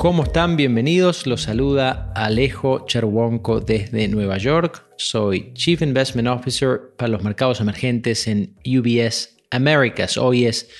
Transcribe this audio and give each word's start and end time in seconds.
¿Cómo 0.00 0.22
están? 0.22 0.56
Bienvenidos. 0.56 1.26
Los 1.26 1.42
saluda 1.42 2.10
Alejo 2.16 2.86
Cherwonko 2.86 3.60
desde 3.60 4.08
Nueva 4.08 4.38
York. 4.38 4.86
Soy 4.96 5.52
Chief 5.52 5.82
Investment 5.82 6.26
Officer 6.26 6.94
para 6.96 7.10
los 7.10 7.22
mercados 7.22 7.60
emergentes 7.60 8.26
en 8.26 8.56
UBS 8.64 9.36
Americas. 9.50 10.16
Hoy 10.16 10.46
es 10.46 10.70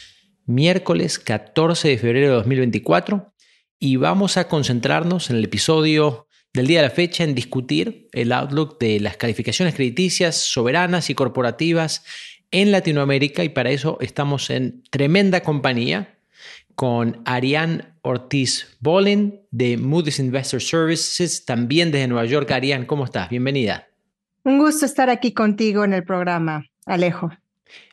miércoles 0.47 1.19
14 1.19 1.89
de 1.89 1.99
febrero 1.99 2.29
de 2.29 2.35
2024 2.37 3.35
y 3.79 3.97
vamos 3.97 4.39
a 4.39 4.49
concentrarnos 4.49 5.29
en 5.29 5.37
el 5.37 5.45
episodio 5.45 6.27
del 6.55 6.67
día 6.67 6.81
de 6.81 6.89
la 6.89 6.95
fecha 6.95 7.23
en 7.23 7.35
discutir 7.35 8.09
el 8.13 8.33
outlook 8.33 8.79
de 8.81 9.01
las 9.01 9.19
calificaciones 9.19 9.75
crediticias 9.75 10.37
soberanas 10.37 11.11
y 11.11 11.15
corporativas 11.15 12.07
en 12.53 12.73
Latinoamérica 12.73 13.45
y 13.45 13.51
para 13.51 13.71
eso 13.71 13.99
estamos 14.01 14.49
en 14.49 14.83
tremenda 14.91 15.43
compañía 15.43 16.20
con 16.75 17.23
Ariane 17.25 17.85
Ortiz 18.03 18.77
Bolin 18.81 19.41
de 19.51 19.77
Moody's 19.77 20.19
Investor 20.19 20.61
Services, 20.61 21.45
también 21.45 21.91
desde 21.91 22.09
Nueva 22.09 22.25
York. 22.25 22.51
Ariane, 22.51 22.87
¿cómo 22.87 23.05
estás? 23.05 23.29
Bienvenida. 23.29 23.89
Un 24.45 24.59
gusto 24.59 24.87
estar 24.87 25.11
aquí 25.11 25.33
contigo 25.33 25.85
en 25.85 25.93
el 25.93 26.05
programa, 26.05 26.65
Alejo. 26.87 27.31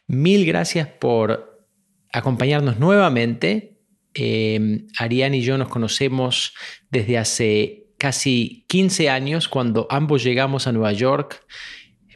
Mil 0.08 0.46
gracias 0.46 0.88
por 0.88 1.68
acompañarnos 2.14 2.80
nuevamente. 2.80 3.80
Eh, 4.14 4.86
Ariane 4.98 5.38
y 5.38 5.42
yo 5.42 5.58
nos 5.58 5.68
conocemos 5.68 6.54
desde 6.90 7.18
hace 7.18 7.88
casi 7.98 8.66
15 8.68 9.10
años 9.10 9.48
cuando 9.48 9.88
ambos 9.90 10.24
llegamos 10.24 10.68
a 10.68 10.72
Nueva 10.72 10.94
York 10.94 11.46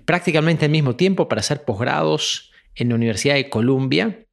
prácticamente 0.05 0.65
al 0.65 0.71
mismo 0.71 0.95
tiempo 0.95 1.27
para 1.27 1.41
hacer 1.41 1.63
posgrados 1.63 2.51
en 2.75 2.89
la 2.89 2.95
Universidad 2.95 3.35
de 3.35 3.49
Columbia. 3.49 4.25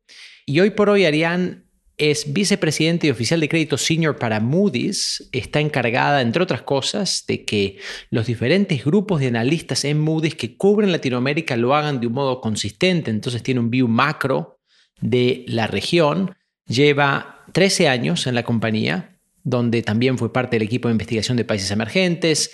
Y 0.46 0.60
hoy 0.60 0.70
por 0.70 0.88
hoy 0.88 1.04
Ariane 1.04 1.62
es 1.98 2.32
vicepresidente 2.32 3.08
y 3.08 3.10
oficial 3.10 3.40
de 3.40 3.48
crédito 3.48 3.76
senior 3.76 4.16
para 4.16 4.38
Moody's. 4.38 5.28
Está 5.32 5.60
encargada, 5.60 6.22
entre 6.22 6.42
otras 6.42 6.62
cosas, 6.62 7.24
de 7.26 7.44
que 7.44 7.78
los 8.10 8.26
diferentes 8.26 8.84
grupos 8.84 9.20
de 9.20 9.26
analistas 9.26 9.84
en 9.84 9.98
Moody's 9.98 10.36
que 10.36 10.56
cubren 10.56 10.92
Latinoamérica 10.92 11.56
lo 11.56 11.74
hagan 11.74 12.00
de 12.00 12.06
un 12.06 12.12
modo 12.12 12.40
consistente. 12.40 13.10
Entonces 13.10 13.42
tiene 13.42 13.60
un 13.60 13.70
view 13.70 13.88
macro 13.88 14.60
de 15.00 15.44
la 15.48 15.66
región. 15.66 16.36
Lleva 16.66 17.44
13 17.52 17.88
años 17.88 18.28
en 18.28 18.36
la 18.36 18.44
compañía, 18.44 19.18
donde 19.42 19.82
también 19.82 20.18
fue 20.18 20.32
parte 20.32 20.56
del 20.56 20.62
equipo 20.62 20.86
de 20.86 20.92
investigación 20.92 21.36
de 21.36 21.44
países 21.44 21.70
emergentes. 21.72 22.52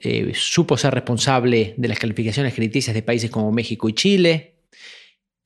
Eh, 0.00 0.32
supo 0.34 0.76
ser 0.76 0.94
responsable 0.94 1.74
de 1.76 1.88
las 1.88 1.98
calificaciones 1.98 2.54
crediticias 2.54 2.94
de 2.94 3.02
países 3.02 3.30
como 3.30 3.50
México 3.50 3.88
y 3.88 3.94
Chile 3.94 4.52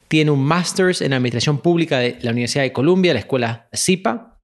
tiene 0.09 0.31
un 0.31 0.45
Masters 0.45 1.01
en 1.03 1.13
Administración 1.13 1.59
Pública 1.59 1.99
de 1.99 2.19
la 2.23 2.31
Universidad 2.31 2.65
de 2.65 2.73
Columbia, 2.73 3.13
la 3.13 3.21
escuela 3.21 3.69
CIPA. 3.75 4.41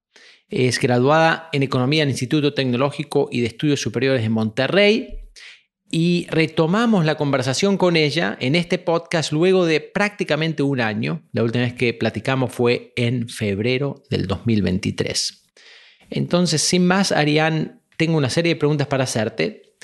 Es 0.49 0.79
graduada 0.79 1.49
en 1.53 1.63
Economía 1.63 2.03
del 2.03 2.11
Instituto 2.11 2.53
Tecnológico 2.53 3.29
y 3.31 3.41
de 3.41 3.47
Estudios 3.47 3.81
Superiores 3.81 4.23
de 4.23 4.29
Monterrey. 4.29 5.19
Y 5.91 6.27
retomamos 6.31 7.05
la 7.05 7.17
conversación 7.17 7.77
con 7.77 7.97
ella 7.97 8.37
en 8.41 8.55
este 8.57 8.79
podcast 8.79 9.31
luego 9.31 9.67
de 9.67 9.81
prácticamente 9.81 10.63
un 10.63 10.81
año. 10.81 11.23
La 11.33 11.43
última 11.43 11.65
vez 11.65 11.75
que 11.75 11.93
platicamos 11.95 12.53
fue 12.53 12.93
en 12.97 13.29
febrero 13.29 14.03
del 14.09 14.27
2023. 14.27 15.51
Entonces, 16.11 16.63
sin 16.63 16.87
más, 16.87 17.13
Ariane, 17.13 17.73
tengo 17.97 18.17
una 18.17 18.31
serie 18.31 18.55
de 18.55 18.59
preguntas 18.59 18.87
para 18.87 19.05
hacerte. 19.05 19.75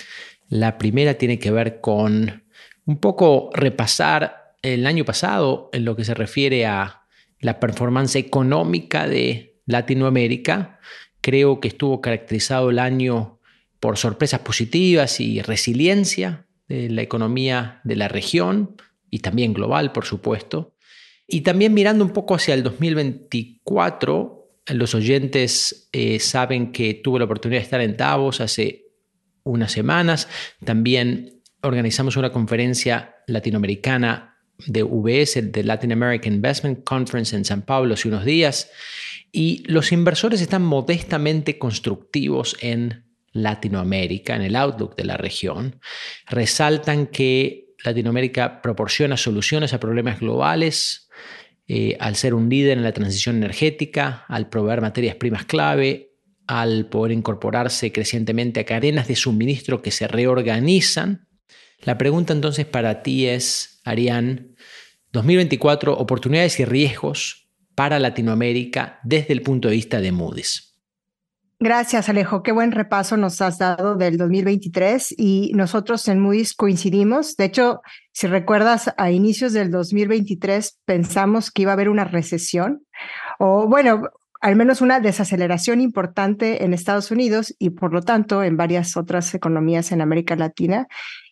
La 0.49 0.79
primera 0.79 1.15
tiene 1.15 1.39
que 1.39 1.51
ver 1.51 1.81
con 1.81 2.45
un 2.87 2.99
poco 2.99 3.51
repasar 3.53 4.48
el 4.75 4.87
año 4.87 5.05
pasado 5.05 5.71
en 5.73 5.85
lo 5.85 5.97
que 5.97 6.05
se 6.05 6.15
refiere 6.15 6.67
a 6.67 7.03
la 7.41 7.61
performance 7.61 8.17
económica 8.17 9.07
de 9.07 9.61
Latinoamérica. 9.67 10.81
Creo 11.21 11.61
que 11.61 11.69
estuvo 11.69 12.01
caracterizado 12.01 12.71
el 12.71 12.79
año 12.79 13.41
por 13.81 13.97
sorpresas 13.97 14.41
positivas 14.41 15.21
y 15.21 15.41
resiliencia 15.43 16.47
de 16.69 16.91
la 16.91 17.03
economía 17.03 17.81
de 17.85 17.97
la 17.97 18.09
región 18.09 18.77
y 19.11 19.21
también 19.21 19.55
global, 19.55 19.93
por 19.93 20.05
supuesto. 20.05 20.75
Y 21.27 21.43
también 21.43 21.75
mirando 21.75 22.05
un 22.05 22.13
poco 22.13 22.35
hacia 22.35 22.55
el 22.55 22.63
2024, 22.63 24.39
los 24.69 24.95
oyentes 24.95 25.89
eh, 25.93 26.19
saben 26.19 26.73
que 26.73 26.95
tuve 26.95 27.19
la 27.19 27.27
oportunidad 27.27 27.61
de 27.61 27.65
estar 27.65 27.81
en 27.81 27.97
Davos 27.97 28.41
hace 28.41 28.87
unas 29.45 29.73
semanas. 29.73 30.29
También 30.65 31.43
organizamos 31.63 32.17
una 32.17 32.33
conferencia 32.33 33.17
latinoamericana 33.27 34.28
de 34.67 34.83
UBS, 34.83 35.53
de 35.53 35.65
Latin 35.65 35.93
American 35.93 36.35
Investment 36.35 36.85
Conference 36.85 37.35
en 37.37 37.45
San 37.45 37.63
Pablo 37.63 37.95
hace 37.95 38.09
unos 38.09 38.25
días, 38.25 38.71
y 39.31 39.63
los 39.67 39.93
inversores 39.93 40.41
están 40.41 40.63
modestamente 40.63 41.59
constructivos 41.59 42.57
en 42.61 43.05
Latinoamérica, 43.33 44.35
en 44.35 44.43
el 44.43 44.57
outlook 44.57 44.97
de 44.97 45.05
la 45.05 45.17
región. 45.17 45.81
Resaltan 46.27 47.07
que 47.07 47.75
Latinoamérica 47.85 48.61
proporciona 48.63 49.17
soluciones 49.17 49.73
a 49.73 49.81
problemas 49.81 50.21
globales 50.21 51.09
eh, 51.67 51.97
al 52.01 52.17
ser 52.17 52.35
un 52.35 52.49
líder 52.49 52.79
en 52.79 52.85
la 52.85 52.93
transición 52.93 53.37
energética, 53.37 54.25
al 54.29 54.49
proveer 54.49 54.81
materias 54.81 55.17
primas 55.17 55.45
clave, 55.45 56.13
al 56.47 56.87
poder 56.87 57.13
incorporarse 57.13 57.93
crecientemente 57.93 58.61
a 58.61 58.65
cadenas 58.65 59.07
de 59.07 59.17
suministro 59.17 59.83
que 59.83 59.91
se 59.91 60.09
reorganizan. 60.09 61.28
La 61.83 61.97
pregunta 61.99 62.33
entonces 62.33 62.67
para 62.67 63.03
ti 63.03 63.27
es, 63.27 63.81
Arián, 63.85 64.55
2024, 65.13 65.97
oportunidades 65.97 66.61
y 66.61 66.65
riesgos 66.65 67.49
para 67.75 67.99
Latinoamérica 67.99 69.01
desde 69.05 69.33
el 69.33 69.43
punto 69.43 69.69
de 69.69 69.77
vista 69.77 70.01
de 70.01 70.13
Moody's. 70.13 70.69
Gracias, 71.61 72.09
Alejo. 72.09 72.45
Qué 72.45 72.53
buen 72.53 72.71
repaso 72.71 73.17
nos 73.17 73.41
has 73.41 73.59
dado 73.59 73.97
del 73.97 74.17
2023 74.17 75.13
y 75.19 75.51
nosotros 75.55 76.07
en 76.07 76.21
Moody's 76.21 76.55
coincidimos. 76.55 77.37
De 77.37 77.47
hecho, 77.47 77.81
si 78.13 78.29
recuerdas, 78.29 78.95
a 78.97 79.11
inicios 79.11 79.53
del 79.53 79.73
2023 79.73 80.79
pensamos 80.85 81.51
que 81.51 81.63
iba 81.63 81.73
a 81.73 81.75
haber 81.75 81.89
una 81.89 82.05
recesión 82.05 82.87
o, 83.41 83.67
bueno, 83.69 84.03
al 84.41 84.57
menos 84.57 84.81
una 84.81 85.01
desaceleración 85.01 85.81
importante 85.81 86.65
en 86.65 86.73
Estados 86.73 87.11
Unidos 87.11 87.55
y, 87.59 87.71
por 87.71 87.93
lo 87.93 88.03
tanto, 88.03 88.43
en 88.43 88.57
varias 88.57 88.97
otras 88.97 89.35
economías 89.35 89.91
en 89.93 90.01
América 90.01 90.37
Latina. 90.37 90.87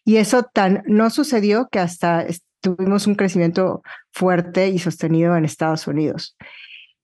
Y 0.04 0.16
eso 0.16 0.44
tan 0.44 0.82
no 0.86 1.10
sucedió 1.10 1.68
que 1.70 1.78
hasta 1.78 2.26
tuvimos 2.60 3.06
un 3.06 3.14
crecimiento 3.14 3.82
fuerte 4.12 4.68
y 4.68 4.78
sostenido 4.78 5.36
en 5.36 5.44
Estados 5.44 5.86
Unidos. 5.86 6.36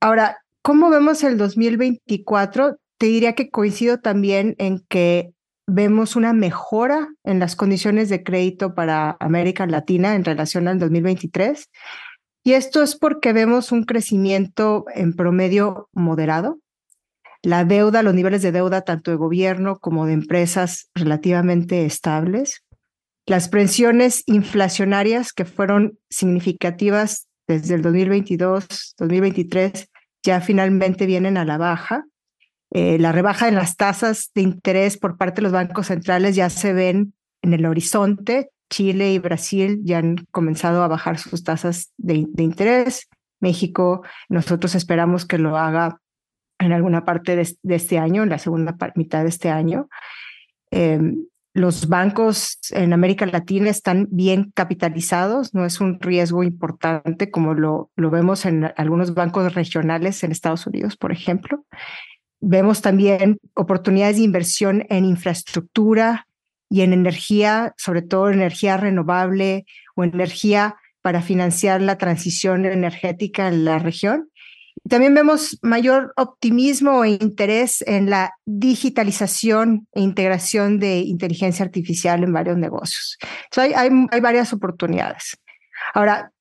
Ahora, 0.00 0.38
¿cómo 0.62 0.90
vemos 0.90 1.22
el 1.22 1.36
2024? 1.38 2.78
Te 2.98 3.06
diría 3.06 3.34
que 3.34 3.50
coincido 3.50 4.00
también 4.00 4.56
en 4.58 4.80
que 4.88 5.32
vemos 5.66 6.16
una 6.16 6.32
mejora 6.32 7.08
en 7.24 7.38
las 7.38 7.54
condiciones 7.56 8.08
de 8.08 8.22
crédito 8.22 8.74
para 8.74 9.16
América 9.20 9.66
Latina 9.66 10.14
en 10.14 10.24
relación 10.24 10.66
al 10.68 10.78
2023. 10.78 11.68
Y 12.44 12.54
esto 12.54 12.82
es 12.82 12.96
porque 12.96 13.32
vemos 13.32 13.72
un 13.72 13.84
crecimiento 13.84 14.84
en 14.94 15.14
promedio 15.14 15.88
moderado. 15.92 16.58
La 17.42 17.64
deuda, 17.64 18.02
los 18.02 18.14
niveles 18.14 18.42
de 18.42 18.52
deuda 18.52 18.82
tanto 18.82 19.10
de 19.10 19.16
gobierno 19.16 19.78
como 19.78 20.06
de 20.06 20.12
empresas 20.12 20.90
relativamente 20.94 21.84
estables 21.84 22.62
las 23.26 23.48
presiones 23.48 24.24
inflacionarias 24.26 25.32
que 25.32 25.44
fueron 25.44 25.98
significativas 26.10 27.28
desde 27.46 27.74
el 27.74 27.82
2022, 27.82 28.94
2023, 28.98 29.88
ya 30.24 30.40
finalmente 30.40 31.06
vienen 31.06 31.36
a 31.36 31.44
la 31.44 31.58
baja. 31.58 32.04
Eh, 32.70 32.98
la 32.98 33.12
rebaja 33.12 33.48
en 33.48 33.54
las 33.54 33.76
tasas 33.76 34.30
de 34.34 34.42
interés 34.42 34.96
por 34.96 35.18
parte 35.18 35.36
de 35.36 35.42
los 35.42 35.52
bancos 35.52 35.88
centrales 35.88 36.34
ya 36.34 36.48
se 36.50 36.72
ven 36.72 37.14
en 37.42 37.54
el 37.54 37.66
horizonte. 37.66 38.50
Chile 38.72 39.12
y 39.12 39.18
Brasil 39.18 39.80
ya 39.84 39.98
han 39.98 40.16
comenzado 40.30 40.82
a 40.82 40.88
bajar 40.88 41.18
sus 41.18 41.44
tasas 41.44 41.92
de, 41.98 42.26
interés. 42.38 43.10
México, 43.38 44.02
nosotros 44.30 44.74
esperamos 44.74 45.26
que 45.26 45.36
lo 45.36 45.58
haga 45.58 46.00
en 46.58 46.72
alguna 46.72 47.04
parte 47.04 47.36
de, 47.36 47.74
este 47.74 47.98
año, 47.98 48.22
en 48.22 48.30
la 48.30 48.38
segunda 48.38 48.74
mitad 48.94 49.24
de 49.24 49.28
este 49.28 49.50
año. 49.50 49.88
Em, 50.70 51.26
los 51.52 51.88
bancos 51.88 52.58
en 52.70 52.94
América 52.94 53.26
Latina 53.26 53.68
están 53.68 54.08
bien 54.10 54.52
capitalizados, 54.54 55.52
no 55.52 55.66
es 55.66 55.78
un 55.82 56.00
riesgo 56.00 56.42
importante 56.42 57.30
como 57.30 57.52
lo, 57.52 57.90
lo 57.94 58.08
vemos 58.08 58.46
en 58.46 58.72
algunos 58.78 59.12
bancos 59.12 59.54
regionales 59.54 60.24
en 60.24 60.32
Estados 60.32 60.66
Unidos, 60.66 60.96
por 60.96 61.12
ejemplo. 61.12 61.66
Vemos 62.40 62.80
también 62.80 63.36
oportunidades 63.54 64.16
de 64.16 64.22
inversión 64.22 64.86
en 64.88 65.04
infraestructura 65.04 66.26
y 66.72 66.80
en 66.80 66.94
energía, 66.94 67.74
sobre 67.76 68.00
todo 68.00 68.30
energía 68.30 68.78
renovable 68.78 69.66
o 69.94 70.04
energía 70.04 70.76
para 71.02 71.20
financiar 71.20 71.82
la 71.82 71.98
transición 71.98 72.64
energética 72.64 73.48
en 73.48 73.66
la 73.66 73.78
región. 73.78 74.30
También 74.88 75.14
vemos 75.14 75.58
mayor 75.60 76.14
optimismo 76.16 77.04
e 77.04 77.10
interés 77.10 77.82
en 77.86 78.08
la 78.08 78.32
digitalización 78.46 79.86
e 79.92 80.00
integración 80.00 80.78
de 80.78 81.00
inteligencia 81.00 81.62
artificial 81.62 82.24
en 82.24 82.32
varios 82.32 82.56
negocios. 82.56 83.18
hay, 83.56 83.74
hay, 83.74 84.20
varias 84.20 84.54
oportunidades. 84.54 85.36
Ahora, 85.92 86.32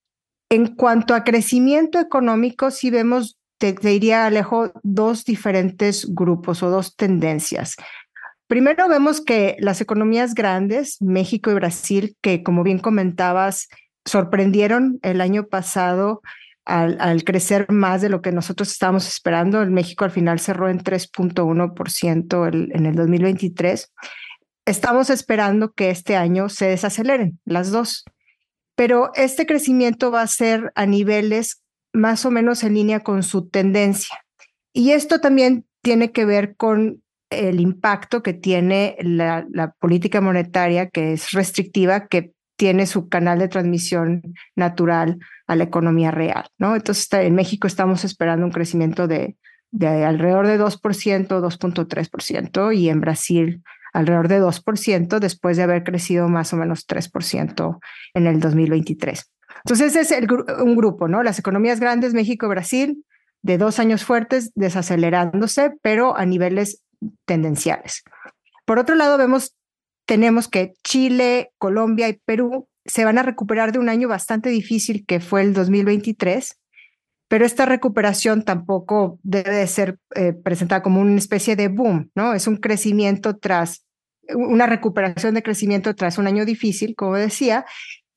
en 0.49 0.75
cuanto 0.75 1.13
a 1.13 1.25
crecimiento 1.25 1.99
económico, 1.99 2.71
sí 2.71 2.89
vemos 2.89 3.37
te, 3.61 3.73
diría, 3.73 4.25
Alejo, 4.25 4.71
dos 4.81 5.23
diferentes 5.23 6.07
grupos 6.09 6.63
o 6.63 6.71
dos 6.71 6.95
tendencias. 6.95 7.75
Primero 8.51 8.89
vemos 8.89 9.21
que 9.21 9.55
las 9.59 9.79
economías 9.79 10.33
grandes, 10.33 11.01
México 11.01 11.49
y 11.49 11.53
Brasil, 11.53 12.17
que 12.19 12.43
como 12.43 12.63
bien 12.63 12.79
comentabas, 12.79 13.69
sorprendieron 14.03 14.99
el 15.03 15.21
año 15.21 15.47
pasado 15.47 16.21
al, 16.65 17.23
crecer 17.23 17.71
más 17.71 18.01
de 18.01 18.09
lo 18.09 18.21
que 18.21 18.33
nosotros 18.33 18.69
estábamos 18.69 19.07
esperando. 19.07 19.61
El 19.61 19.71
México 19.71 20.03
al 20.03 20.11
final 20.11 20.41
cerró 20.41 20.67
en 20.67 20.83
3.1% 20.83 22.75
en 22.75 22.85
el 22.85 22.93
2023. 22.93 23.93
Estamos 24.65 25.09
esperando 25.09 25.71
que 25.71 25.89
este 25.89 26.17
año 26.17 26.49
se 26.49 26.65
desaceleren 26.65 27.39
las 27.45 27.71
dos, 27.71 28.03
pero 28.75 29.11
este 29.15 29.45
crecimiento 29.45 30.11
va 30.11 30.23
a 30.23 30.27
ser 30.27 30.73
a 30.75 30.85
niveles 30.85 31.63
más 31.93 32.25
o 32.25 32.31
menos 32.31 32.65
en 32.65 32.73
línea 32.73 32.99
con 32.99 33.23
su 33.23 33.47
tendencia. 33.47 34.25
Y 34.73 34.91
esto 34.91 35.21
también 35.21 35.65
tiene 35.81 36.11
que 36.11 36.25
ver 36.25 36.57
con 36.57 37.01
el 37.31 37.59
impacto 37.59 38.21
que 38.21 38.33
tiene 38.33 38.95
la, 39.01 39.45
política 39.79 40.21
monetaria, 40.21 40.89
que 40.89 41.13
es 41.13 41.31
restrictiva, 41.31 42.07
que 42.07 42.33
tiene 42.57 42.85
su 42.85 43.09
canal 43.09 43.39
de 43.39 43.47
transmisión 43.47 44.21
natural 44.55 45.17
a 45.47 45.55
la 45.55 45.63
economía 45.63 46.11
real, 46.11 46.45
¿no? 46.59 46.75
Entonces, 46.75 47.07
en 47.13 47.33
México 47.33 47.65
estamos 47.65 48.03
esperando 48.03 48.45
un 48.45 48.51
crecimiento 48.51 49.07
de, 49.07 49.35
de 49.71 50.05
alrededor 50.05 50.45
de 50.45 50.59
2%, 50.59 51.27
2.3%, 51.27 52.77
y 52.77 52.89
en 52.89 53.01
Brasil 53.01 53.63
alrededor 53.93 54.27
de 54.27 54.41
2%, 54.41 55.19
después 55.19 55.57
de 55.57 55.63
haber 55.63 55.83
crecido 55.83 56.29
más 56.29 56.53
o 56.53 56.57
menos 56.57 56.87
3% 56.87 57.79
en 58.13 58.27
el 58.27 58.39
2023. 58.39 59.31
Entonces, 59.65 59.95
ese 59.95 60.19
es 60.19 60.25
un 60.61 60.75
grupo, 60.75 61.07
¿no? 61.07 61.23
Las 61.23 61.39
economías 61.39 61.79
grandes, 61.79 62.13
México 62.13 62.47
Brasil, 62.47 63.03
de 63.41 63.57
dos 63.57 63.79
años 63.79 64.03
fuertes, 64.03 64.51
desacelerándose, 64.55 65.71
pero 65.81 66.15
a 66.15 66.25
niveles 66.25 66.83
tendenciales. 67.25 68.03
Por 68.65 68.79
otro 68.79 68.95
lado, 68.95 69.17
vemos 69.17 69.55
tenemos 70.05 70.47
que 70.47 70.73
Chile, 70.83 71.53
Colombia 71.57 72.09
y 72.09 72.19
Perú 72.25 72.67
se 72.83 73.05
van 73.05 73.17
a 73.17 73.23
recuperar 73.23 73.71
de 73.71 73.79
un 73.79 73.89
año 73.89 74.07
bastante 74.07 74.49
difícil 74.49 75.05
que 75.05 75.19
fue 75.19 75.41
el 75.41 75.53
2023, 75.53 76.59
pero 77.27 77.45
esta 77.45 77.65
recuperación 77.65 78.43
tampoco 78.43 79.19
debe 79.23 79.51
de 79.51 79.67
ser 79.67 79.99
eh, 80.15 80.33
presentada 80.33 80.81
como 80.81 80.99
una 80.99 81.17
especie 81.17 81.55
de 81.55 81.69
boom, 81.69 82.11
¿no? 82.13 82.33
Es 82.33 82.47
un 82.47 82.57
crecimiento 82.57 83.37
tras, 83.37 83.85
una 84.35 84.65
recuperación 84.65 85.33
de 85.33 85.43
crecimiento 85.43 85.95
tras 85.95 86.17
un 86.17 86.27
año 86.27 86.43
difícil, 86.43 86.95
como 86.95 87.15
decía, 87.15 87.65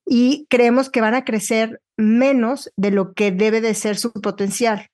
y 0.05 0.47
creemos 0.51 0.91
que 0.91 1.01
van 1.01 1.15
a 1.15 1.25
crecer 1.25 1.81
menos 1.97 2.73
de 2.77 2.91
lo 2.91 3.15
que 3.15 3.31
debe 3.31 3.61
de 3.61 3.75
ser 3.75 3.97
su 3.97 4.13
potencial. 4.13 4.89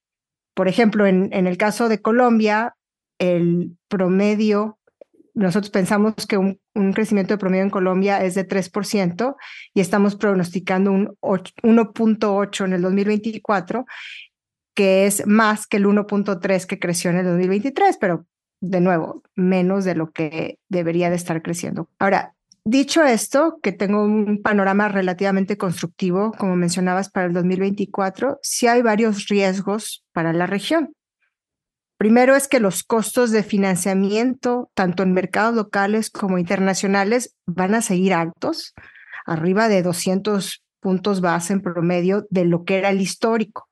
Por 0.55 0.69
ejemplo, 0.69 1.07
en 1.07 1.47
el 1.47 1.57
caso 1.57 1.89
de 1.89 2.03
Colombia, 2.03 2.75
el 3.20 3.76
promedio 3.87 4.81
nosotros 5.34 5.70
pensamos 5.70 6.14
que 6.28 6.37
un, 6.37 6.61
crecimiento 6.93 7.34
de 7.34 7.38
promedio 7.38 7.64
en 7.64 7.70
Colombia 7.70 8.25
es 8.25 8.34
de 8.34 8.46
3% 8.49 9.37
y 9.75 9.81
estamos 9.81 10.17
pronosticando 10.17 10.93
un 10.93 11.17
1.8 11.20 12.64
en 12.64 12.72
el 12.72 12.82
2024, 12.82 13.87
que 14.75 15.06
es 15.06 15.26
más 15.26 15.67
que 15.67 15.76
el 15.76 15.87
1.3 15.87 16.67
que 16.67 16.78
creció 16.78 17.11
en 17.11 17.19
el 17.19 17.26
2023, 17.26 17.96
pero 17.99 18.26
de 18.61 18.81
nuevo, 18.81 19.22
menos 19.34 19.84
de 19.84 19.94
lo 19.94 20.11
que 20.11 20.58
debería 20.69 21.11
de 21.11 21.17
estar 21.17 21.43
creciendo. 21.43 21.88
Ahora, 21.99 22.34
dicho 22.64 23.02
esto, 23.05 23.58
que 23.62 23.72
tengo 23.72 24.02
un 24.02 24.43
panorama 24.43 24.88
relativamente 24.88 25.56
constructivo, 25.56 26.32
como 26.32 26.56
mencionabas, 26.56 27.11
para 27.11 27.26
el 27.26 27.32
2024, 27.32 28.38
sí 28.43 28.67
hay 28.67 28.82
varios 28.82 29.28
riesgos 29.28 30.05
para 30.12 30.32
la 30.32 30.46
región. 30.46 30.93
Primero 32.00 32.35
es 32.35 32.49
que 32.49 32.61
los 32.61 32.82
costos 32.82 33.31
de 33.31 33.43
financiamiento, 33.43 34.70
tanto 34.73 35.02
en 35.02 35.12
mercados 35.12 35.55
locales 35.55 36.08
como 36.08 36.38
internacionales, 36.38 37.37
van 37.44 37.75
a 37.75 37.82
seguir 37.82 38.14
altos, 38.14 38.73
arriba 39.26 39.69
de 39.69 39.82
200 39.82 40.64
puntos 40.81 41.20
base 41.20 41.52
en 41.52 41.61
promedio 41.61 42.26
de 42.31 42.47
lo 42.47 42.64
que 42.64 42.79
era 42.79 42.88
el 42.88 43.02
histórico. 43.02 43.69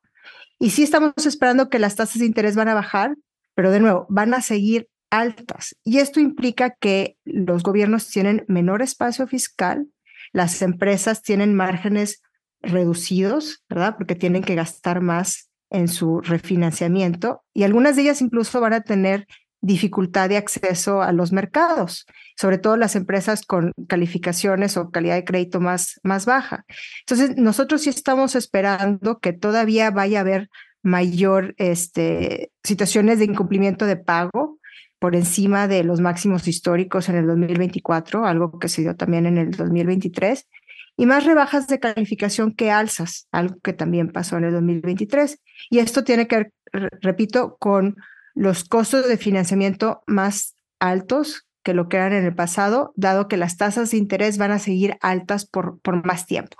Y 0.58 0.72
sí 0.72 0.82
estamos 0.82 1.14
esperando 1.24 1.70
que 1.70 1.78
las 1.78 1.96
tasas 1.96 2.18
de 2.18 2.26
interés 2.26 2.54
van 2.54 2.68
a 2.68 2.74
bajar, 2.74 3.16
pero 3.54 3.70
de 3.70 3.80
nuevo, 3.80 4.04
van 4.10 4.34
a 4.34 4.42
seguir 4.42 4.90
altas. 5.08 5.74
Y 5.82 5.96
esto 5.96 6.20
implica 6.20 6.76
que 6.78 7.16
los 7.24 7.62
gobiernos 7.62 8.10
tienen 8.10 8.44
menor 8.46 8.82
espacio 8.82 9.26
fiscal, 9.26 9.86
las 10.34 10.60
empresas 10.60 11.22
tienen 11.22 11.54
márgenes 11.54 12.20
reducidos, 12.60 13.64
¿verdad? 13.70 13.96
Porque 13.96 14.16
tienen 14.16 14.42
que 14.42 14.54
gastar 14.54 15.00
más 15.00 15.47
en 15.70 15.88
su 15.88 16.20
refinanciamiento 16.20 17.42
y 17.54 17.64
algunas 17.64 17.96
de 17.96 18.02
ellas 18.02 18.20
incluso 18.20 18.60
van 18.60 18.72
a 18.72 18.80
tener 18.82 19.26
dificultad 19.60 20.28
de 20.28 20.36
acceso 20.36 21.02
a 21.02 21.12
los 21.12 21.32
mercados, 21.32 22.06
sobre 22.36 22.58
todo 22.58 22.76
las 22.76 22.94
empresas 22.94 23.44
con 23.44 23.72
calificaciones 23.88 24.76
o 24.76 24.90
calidad 24.90 25.16
de 25.16 25.24
crédito 25.24 25.60
más, 25.60 26.00
más 26.02 26.26
baja. 26.26 26.64
Entonces, 27.00 27.36
nosotros 27.36 27.82
sí 27.82 27.90
estamos 27.90 28.36
esperando 28.36 29.18
que 29.18 29.32
todavía 29.32 29.90
vaya 29.90 30.18
a 30.18 30.20
haber 30.20 30.48
mayor 30.82 31.54
este, 31.58 32.52
situaciones 32.62 33.18
de 33.18 33.24
incumplimiento 33.24 33.84
de 33.84 33.96
pago 33.96 34.58
por 34.98 35.14
encima 35.14 35.68
de 35.68 35.84
los 35.84 36.00
máximos 36.00 36.46
históricos 36.48 37.08
en 37.08 37.16
el 37.16 37.26
2024, 37.26 38.26
algo 38.26 38.58
que 38.58 38.68
se 38.68 38.82
dio 38.82 38.96
también 38.96 39.26
en 39.26 39.38
el 39.38 39.50
2023, 39.52 40.48
y 40.98 41.06
más 41.06 41.24
rebajas 41.24 41.68
de 41.68 41.78
calificación 41.78 42.52
que 42.52 42.72
alzas, 42.72 43.28
algo 43.30 43.54
que 43.62 43.72
también 43.72 44.10
pasó 44.10 44.36
en 44.36 44.44
el 44.44 44.52
2023. 44.52 45.40
Y 45.70 45.78
esto 45.78 46.02
tiene 46.02 46.26
que 46.26 46.36
ver, 46.36 46.52
repito, 47.00 47.56
con 47.60 47.96
los 48.34 48.64
costos 48.64 49.08
de 49.08 49.16
financiamiento 49.16 50.02
más 50.08 50.56
altos 50.80 51.46
que 51.62 51.72
lo 51.72 51.88
que 51.88 51.98
eran 51.98 52.14
en 52.14 52.24
el 52.24 52.34
pasado, 52.34 52.92
dado 52.96 53.28
que 53.28 53.36
las 53.36 53.56
tasas 53.56 53.92
de 53.92 53.96
interés 53.96 54.38
van 54.38 54.50
a 54.50 54.58
seguir 54.58 54.96
altas 55.00 55.46
por, 55.46 55.78
por 55.82 56.04
más 56.04 56.26
tiempo. 56.26 56.56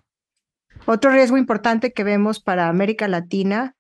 Otro 0.87 1.11
riesgo 1.11 1.37
importante 1.37 1.93
que 1.93 2.05
vemos 2.05 2.39
para 2.39 2.69
América 2.69 3.09
Latina 3.09 3.75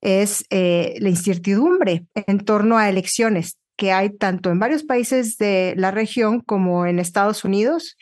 es 0.00 0.46
eh, 0.48 0.94
la 1.00 1.10
incertidumbre 1.10 2.06
en 2.14 2.38
torno 2.46 2.78
a 2.78 2.88
elecciones 2.88 3.58
que 3.76 3.92
hay 3.92 4.16
tanto 4.16 4.50
en 4.50 4.58
varios 4.58 4.84
países 4.84 5.36
de 5.36 5.74
la 5.76 5.90
región 5.90 6.40
como 6.40 6.86
en 6.86 6.98
Estados 6.98 7.44
Unidos 7.44 7.96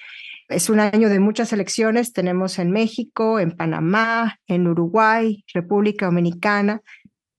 es 0.48 0.70
un 0.70 0.80
año 0.80 1.08
de 1.08 1.20
muchas 1.20 1.52
elecciones. 1.52 2.12
Tenemos 2.12 2.58
en 2.58 2.70
México, 2.70 3.40
en 3.40 3.52
Panamá, 3.52 4.38
en 4.46 4.66
Uruguay, 4.66 5.44
República 5.52 6.06
Dominicana, 6.06 6.82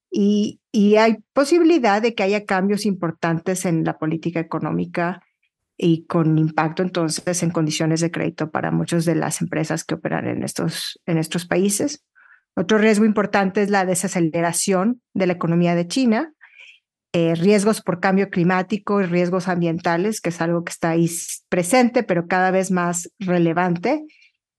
y, 0.10 0.62
hay 0.98 1.18
posibilidad 1.34 2.02
de 2.02 2.14
que 2.14 2.24
haya 2.24 2.46
cambios 2.46 2.86
importantes 2.86 3.66
en 3.66 3.84
la 3.84 3.98
política 3.98 4.40
económica 4.40 5.24
y 5.76 6.06
con 6.06 6.38
impacto 6.38 6.84
entonces 6.84 7.42
en 7.44 7.50
condiciones 7.50 8.00
de 8.00 8.12
crédito 8.12 8.52
para 8.52 8.72
muchas 8.72 9.04
de 9.06 9.16
las 9.16 9.42
empresas 9.42 9.84
que 9.84 9.96
operan 9.96 10.28
en 10.28 10.44
estos, 10.44 11.00
en 11.06 11.18
estos 11.18 11.46
países. 11.48 12.06
Otro 12.56 12.78
riesgo 12.78 13.06
importante 13.06 13.64
es 13.64 13.70
la 13.70 13.86
desaceleración 13.86 15.02
de 15.14 15.28
la 15.28 15.34
economía 15.34 15.76
de 15.76 15.88
China, 15.88 16.34
eh, 17.18 17.34
riesgos 17.34 17.82
por 17.82 18.00
cambio 18.00 18.30
climático 18.30 19.02
y 19.02 19.06
riesgos 19.08 19.48
ambientales, 19.48 20.22
que 20.22 20.30
es 20.30 20.40
algo 20.40 20.64
que 20.64 20.72
está 20.72 20.92
ahí 20.92 21.10
presente, 21.50 22.04
pero 22.04 22.28
cada 22.28 22.52
vez 22.52 22.70
más 22.70 23.12
relevante. 23.18 24.06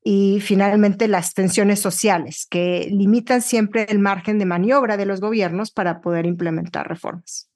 Y 0.03 0.41
finalmente 0.41 1.07
las 1.07 1.35
tensiones 1.35 1.79
sociales, 1.79 2.49
que 2.51 2.89
limitan 2.91 3.43
siempre 3.43 3.87
el 3.89 4.01
margen 4.01 4.41
de 4.41 4.47
maniobra 4.47 4.97
de 4.97 5.07
los 5.07 5.21
gobiernos 5.21 5.71
para 5.71 6.01
poder 6.01 6.27
implementar 6.27 6.89
reformas. 6.89 7.49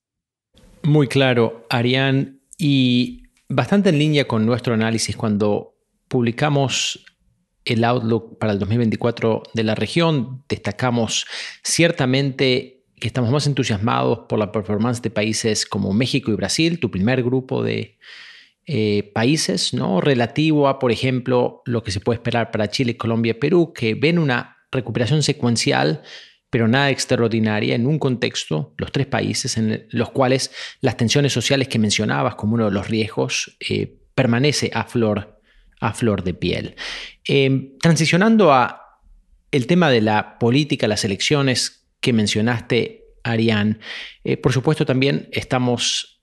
Muy 0.85 1.09
claro, 1.09 1.67
Arián, 1.69 2.41
y 2.57 3.25
bastante 3.49 3.89
en 3.89 3.99
línea 3.99 4.29
con 4.29 4.47
nuestro 4.47 4.75
análisis 4.75 5.17
cuando 5.17 5.75
publicamos 6.07 7.05
el 7.65 7.83
outlook 7.83 8.39
para 8.39 8.53
el 8.53 8.61
2024 8.61 9.43
de 9.53 9.65
la 9.65 9.75
región, 9.75 10.45
destacamos 10.49 11.27
ciertamente 11.65 12.82
que 13.03 13.09
estamos 13.09 13.33
más 13.33 13.49
entusiasmados 13.49 14.21
por 14.29 14.39
la 14.39 14.53
performance 14.53 15.03
de 15.03 15.11
países 15.11 15.67
como 15.67 15.93
México 15.93 16.31
y 16.31 16.37
Brasil, 16.37 16.79
tu 16.79 16.89
primer 16.89 17.25
grupo 17.25 17.65
de 17.65 17.99
eh, 18.65 19.11
países, 19.13 19.75
¿no? 19.75 20.01
relativo 20.01 20.69
a, 20.69 20.79
por 20.79 20.93
ejemplo, 20.93 21.63
lo 21.67 21.83
que 21.83 21.91
se 21.91 21.99
puede 21.99 22.19
esperar 22.19 22.53
para 22.53 22.71
Chile, 22.71 22.97
Colombia 22.97 23.31
y 23.31 23.41
Perú, 23.41 23.73
que 23.75 23.97
ven 23.97 24.21
una 24.21 24.59
recuperación 24.71 25.25
secuencial, 25.25 26.03
pero 26.49 26.69
nada 26.69 26.91
extraordinaria 26.91 27.75
en 27.75 27.89
un 27.89 27.99
contexto, 27.99 28.73
los 28.79 28.93
tres 28.93 29.09
países 29.09 29.57
en 29.57 29.85
los 29.91 30.11
cuales 30.11 30.53
las 30.81 30.97
tensiones 30.97 31.33
sociales 31.33 31.67
que 31.67 31.81
mencionabas 31.81 32.37
como 32.37 32.55
uno 32.55 32.67
de 32.67 32.71
los 32.71 32.87
riesgos 32.87 33.57
eh, 33.69 33.99
permanece 34.15 34.71
a 34.73 34.85
flor, 34.85 35.41
a 35.81 35.93
flor 35.93 36.23
de 36.23 36.35
piel. 36.35 36.77
Eh, 37.27 37.73
transicionando 37.81 38.53
a 38.53 39.01
el 39.51 39.67
tema 39.67 39.91
de 39.91 40.03
la 40.03 40.39
política, 40.39 40.87
las 40.87 41.05
elecciones, 41.05 41.82
que 42.03 42.13
mencionaste, 42.13 43.05
Arián. 43.23 43.79
Eh, 44.25 44.37
por 44.37 44.53
supuesto, 44.53 44.85
también 44.85 45.29
estamos 45.33 46.23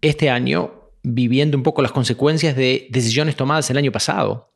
este 0.00 0.30
año 0.30 0.92
viviendo 1.02 1.56
un 1.56 1.62
poco 1.62 1.82
las 1.82 1.92
consecuencias 1.92 2.56
de 2.56 2.88
decisiones 2.90 3.36
tomadas 3.36 3.70
el 3.70 3.78
año 3.78 3.92
pasado. 3.92 4.52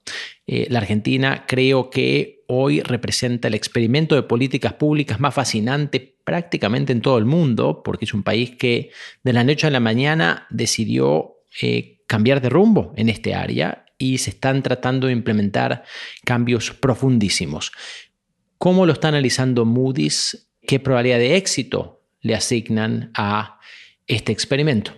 Eh, 0.47 0.67
la 0.69 0.81
Argentina 0.81 1.45
creo 1.47 1.91
que 1.91 2.43
hoy 2.49 2.81
representa 2.81 3.49
el 3.49 3.55
experimento 3.55 4.17
de 4.17 4.25
políticas 4.25 4.73
públicas 4.75 5.21
más 5.21 5.33
fascinante 5.33 6.19
prácticamente 6.25 6.93
en 6.93 7.01
todo 7.01 7.19
el 7.19 7.25
mundo, 7.25 7.83
porque 7.85 8.05
es 8.05 8.15
un 8.15 8.23
país 8.23 8.57
que 8.57 8.91
de 9.23 9.33
la 9.33 9.45
noche 9.45 9.69
a 9.69 9.71
la 9.71 9.81
mañana 9.81 10.47
decidió 10.51 11.37
eh, 11.63 12.03
cambiar 12.07 12.41
de 12.41 12.49
rumbo 12.49 12.93
en 12.97 13.09
este 13.09 13.35
área 13.35 13.87
y 13.97 14.19
se 14.19 14.31
están 14.31 14.63
tratando 14.63 15.07
de 15.07 15.13
implementar 15.13 15.85
cambios 16.25 16.73
profundísimos. 16.73 17.73
¿Cómo 18.59 18.87
lo 18.87 18.93
está 18.93 19.09
analizando 19.09 19.65
Moody's? 19.65 20.50
¿Qué 20.71 20.79
probabilidad 20.79 21.19
de 21.19 21.35
éxito 21.35 22.01
le 22.21 22.37
asignan 22.37 23.11
a 23.17 23.59
este 24.07 24.31
experimento? 24.31 24.93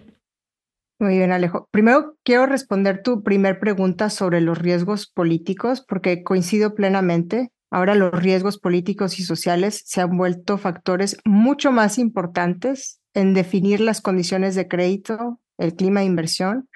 Muy 0.99 1.17
bien, 1.17 1.33
Alejo. 1.33 1.67
Primero 1.71 2.19
quiero 2.25 2.45
responder 2.45 3.03
tu 3.03 3.23
primer 3.23 3.59
pregunta 3.59 4.11
sobre 4.11 4.43
los 4.43 4.59
riesgos 4.59 5.07
políticos, 5.07 5.81
porque 5.81 6.23
coincido 6.25 6.75
plenamente. 6.75 7.53
Ahora 7.71 7.95
los 7.95 8.13
riesgos 8.13 8.59
políticos 8.59 9.19
y 9.19 9.23
sociales 9.23 9.83
se 9.87 10.03
han 10.03 10.15
vuelto 10.19 10.59
factores 10.59 11.17
mucho 11.25 11.73
más 11.73 11.97
importantes 11.97 13.01
en 13.15 13.33
definir 13.33 13.81
las 13.81 14.03
condiciones 14.03 14.55
de 14.55 14.69
crédito, 14.69 15.41
el 15.57 15.75
clima 15.75 16.01
de 16.01 16.07
inversión. 16.07 16.69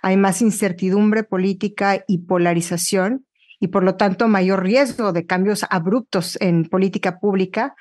Hay 0.00 0.16
más 0.16 0.40
incertidumbre 0.40 1.22
política 1.22 2.02
y 2.08 2.20
polarización 2.20 3.26
y 3.60 3.68
por 3.68 3.84
lo 3.84 3.96
tanto 3.96 4.26
mayor 4.26 4.62
riesgo 4.62 5.12
de 5.12 5.26
cambios 5.26 5.66
abruptos 5.68 6.38
en 6.40 6.64
política 6.64 7.18
pública 7.20 7.74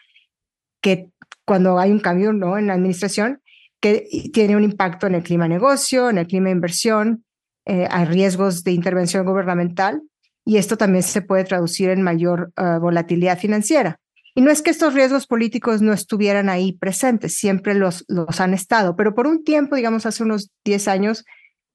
que 0.81 1.11
cuando 1.45 1.79
hay 1.79 1.91
un 1.91 1.99
cambio 1.99 2.33
¿no? 2.33 2.57
en 2.57 2.67
la 2.67 2.73
administración 2.73 3.41
que 3.79 4.07
tiene 4.33 4.55
un 4.55 4.63
impacto 4.63 5.07
en 5.07 5.15
el 5.15 5.23
clima 5.23 5.47
negocio, 5.47 6.09
en 6.09 6.17
el 6.17 6.27
clima 6.27 6.49
inversión, 6.49 7.23
eh, 7.65 7.87
hay 7.89 8.05
riesgos 8.05 8.63
de 8.63 8.71
intervención 8.71 9.25
gubernamental 9.25 10.01
y 10.45 10.57
esto 10.57 10.77
también 10.77 11.03
se 11.03 11.21
puede 11.21 11.43
traducir 11.43 11.89
en 11.89 12.01
mayor 12.01 12.51
eh, 12.57 12.77
volatilidad 12.79 13.37
financiera. 13.37 13.99
Y 14.33 14.41
no 14.41 14.51
es 14.51 14.61
que 14.61 14.69
estos 14.69 14.93
riesgos 14.93 15.27
políticos 15.27 15.81
no 15.81 15.93
estuvieran 15.93 16.47
ahí 16.47 16.73
presentes, 16.73 17.35
siempre 17.35 17.73
los, 17.73 18.05
los 18.07 18.39
han 18.39 18.53
estado, 18.53 18.95
pero 18.95 19.15
por 19.15 19.27
un 19.27 19.43
tiempo, 19.43 19.75
digamos 19.75 20.05
hace 20.05 20.23
unos 20.23 20.51
10 20.63 20.87
años, 20.87 21.25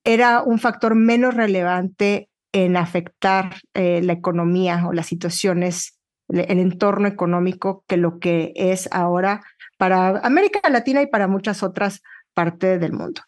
era 0.05 0.43
un 0.43 0.59
factor 0.59 0.95
menos 0.95 1.35
relevante 1.35 2.29
en 2.53 2.77
afectar 2.77 3.57
eh, 3.75 4.01
la 4.03 4.13
economía 4.13 4.87
o 4.87 4.93
las 4.93 5.07
situaciones, 5.07 5.99
el 6.33 6.59
entorno 6.59 7.09
económico 7.09 7.85
que 7.87 7.97
lo 7.97 8.19
que 8.19 8.53
es 8.57 8.89
ahora 8.93 9.43
para 9.79 10.19
América 10.21 10.69
Latina 10.71 11.03
y 11.03 11.07
para 11.07 11.29
muchas 11.29 11.63
otras 11.63 12.03
partes 12.35 12.81
del 12.81 12.93
mundo. 12.93 13.21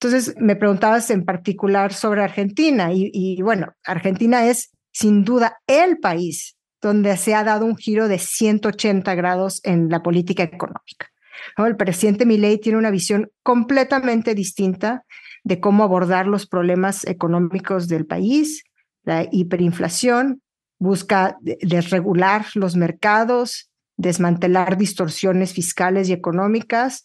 Entonces, 0.00 0.34
me 0.38 0.56
preguntabas 0.56 1.10
en 1.10 1.24
particular 1.24 1.92
sobre 1.92 2.22
Argentina 2.22 2.90
y, 2.92 3.40
bueno, 3.42 3.74
Argentina 3.84 4.46
es 4.46 4.70
sin 4.92 5.24
duda 5.24 5.58
el 5.66 5.98
país 5.98 6.56
donde 6.80 7.16
se 7.16 7.34
ha 7.34 7.42
dado 7.42 7.66
un 7.66 7.76
giro 7.76 8.06
de 8.06 8.18
180 8.18 9.14
grados 9.16 9.60
en 9.64 9.88
la 9.88 10.02
política 10.02 10.44
económica. 10.44 11.08
El 11.56 11.76
presidente 11.76 12.26
Milei 12.26 12.58
tiene 12.58 12.78
una 12.78 12.90
visión 12.90 13.30
completamente 13.42 14.34
distinta 14.34 15.04
de 15.42 15.60
cómo 15.60 15.82
abordar 15.82 16.26
los 16.26 16.46
problemas 16.46 17.04
económicos 17.04 17.88
del 17.88 18.06
país, 18.06 18.64
la 19.02 19.26
hiperinflación, 19.30 20.42
busca 20.78 21.38
desregular 21.40 22.46
los 22.54 22.76
mercados, 22.76 23.70
desmantelar 23.96 24.76
distorsiones 24.76 25.52
fiscales 25.52 26.08
y 26.08 26.12
económicas 26.12 27.04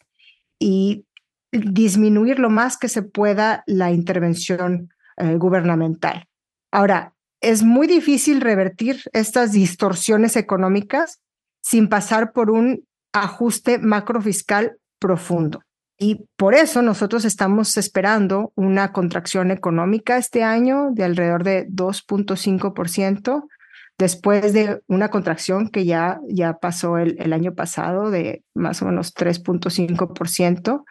y 0.59 1.05
disminuir 1.51 2.39
lo 2.39 2.49
más 2.49 2.77
que 2.77 2.89
se 2.89 3.03
pueda 3.03 3.63
la 3.67 3.91
intervención 3.91 4.89
eh, 5.17 5.35
gubernamental. 5.35 6.27
Ahora, 6.71 7.13
es 7.41 7.61
muy 7.61 7.87
difícil 7.87 8.41
revertir 8.41 9.01
estas 9.11 9.51
distorsiones 9.51 10.35
económicas 10.37 11.19
sin 11.61 11.89
pasar 11.89 12.31
por 12.31 12.49
un 12.49 12.85
ajuste 13.11 13.79
macrofiscal 13.79 14.77
profundo. 14.97 15.61
Y 15.99 16.25
por 16.37 16.55
eso 16.55 16.81
nosotros 16.81 17.25
estamos 17.25 17.77
esperando 17.77 18.51
una 18.55 18.91
contracción 18.91 19.51
económica 19.51 20.17
este 20.17 20.43
año 20.43 20.89
de 20.91 21.03
alrededor 21.03 21.43
de 21.43 21.67
2.5%, 21.67 23.47
después 23.97 24.53
de 24.53 24.81
una 24.87 25.09
contracción 25.09 25.69
que 25.69 25.85
ya, 25.85 26.19
ya 26.27 26.53
pasó 26.53 26.97
el, 26.97 27.15
el 27.19 27.33
año 27.33 27.53
pasado 27.53 28.11
de 28.11 28.43
más 28.53 28.81
o 28.81 28.85
menos 28.85 29.13
3.5%. 29.13 30.83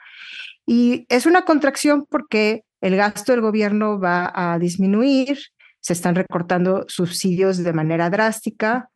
Y 0.67 1.07
es 1.09 1.27
una 1.27 1.43
contracción 1.43 2.07
porque 2.09 2.63
el 2.81 2.97
gasto 2.97 3.33
del 3.33 3.41
gobierno 3.41 3.99
va 3.99 4.33
a 4.35 4.59
disminuir, 4.59 5.39
se 5.81 5.93
están 5.93 6.15
recortando 6.15 6.85
subsidios 6.89 7.59
de 7.59 7.73
manera 7.73 8.11
drástica, 8.11 8.89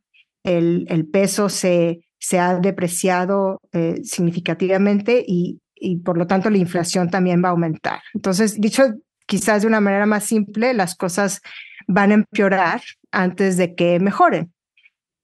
el, 0.44 0.86
el 0.88 1.08
peso 1.08 1.48
se, 1.48 2.00
se 2.18 2.38
ha 2.38 2.54
depreciado 2.54 3.60
eh, 3.72 4.00
significativamente 4.04 5.24
y, 5.26 5.60
y 5.74 5.96
por 5.98 6.16
lo 6.16 6.28
tanto 6.28 6.50
la 6.50 6.58
inflación 6.58 7.10
también 7.10 7.42
va 7.42 7.48
a 7.48 7.52
aumentar. 7.52 8.00
Entonces, 8.14 8.60
dicho 8.60 8.84
quizás 9.26 9.62
de 9.62 9.68
una 9.68 9.80
manera 9.80 10.06
más 10.06 10.24
simple, 10.24 10.72
las 10.72 10.94
cosas 10.94 11.40
van 11.86 12.10
a 12.10 12.14
empeorar 12.14 12.82
antes 13.12 13.56
de 13.56 13.74
que 13.74 13.98
mejoren. 14.00 14.52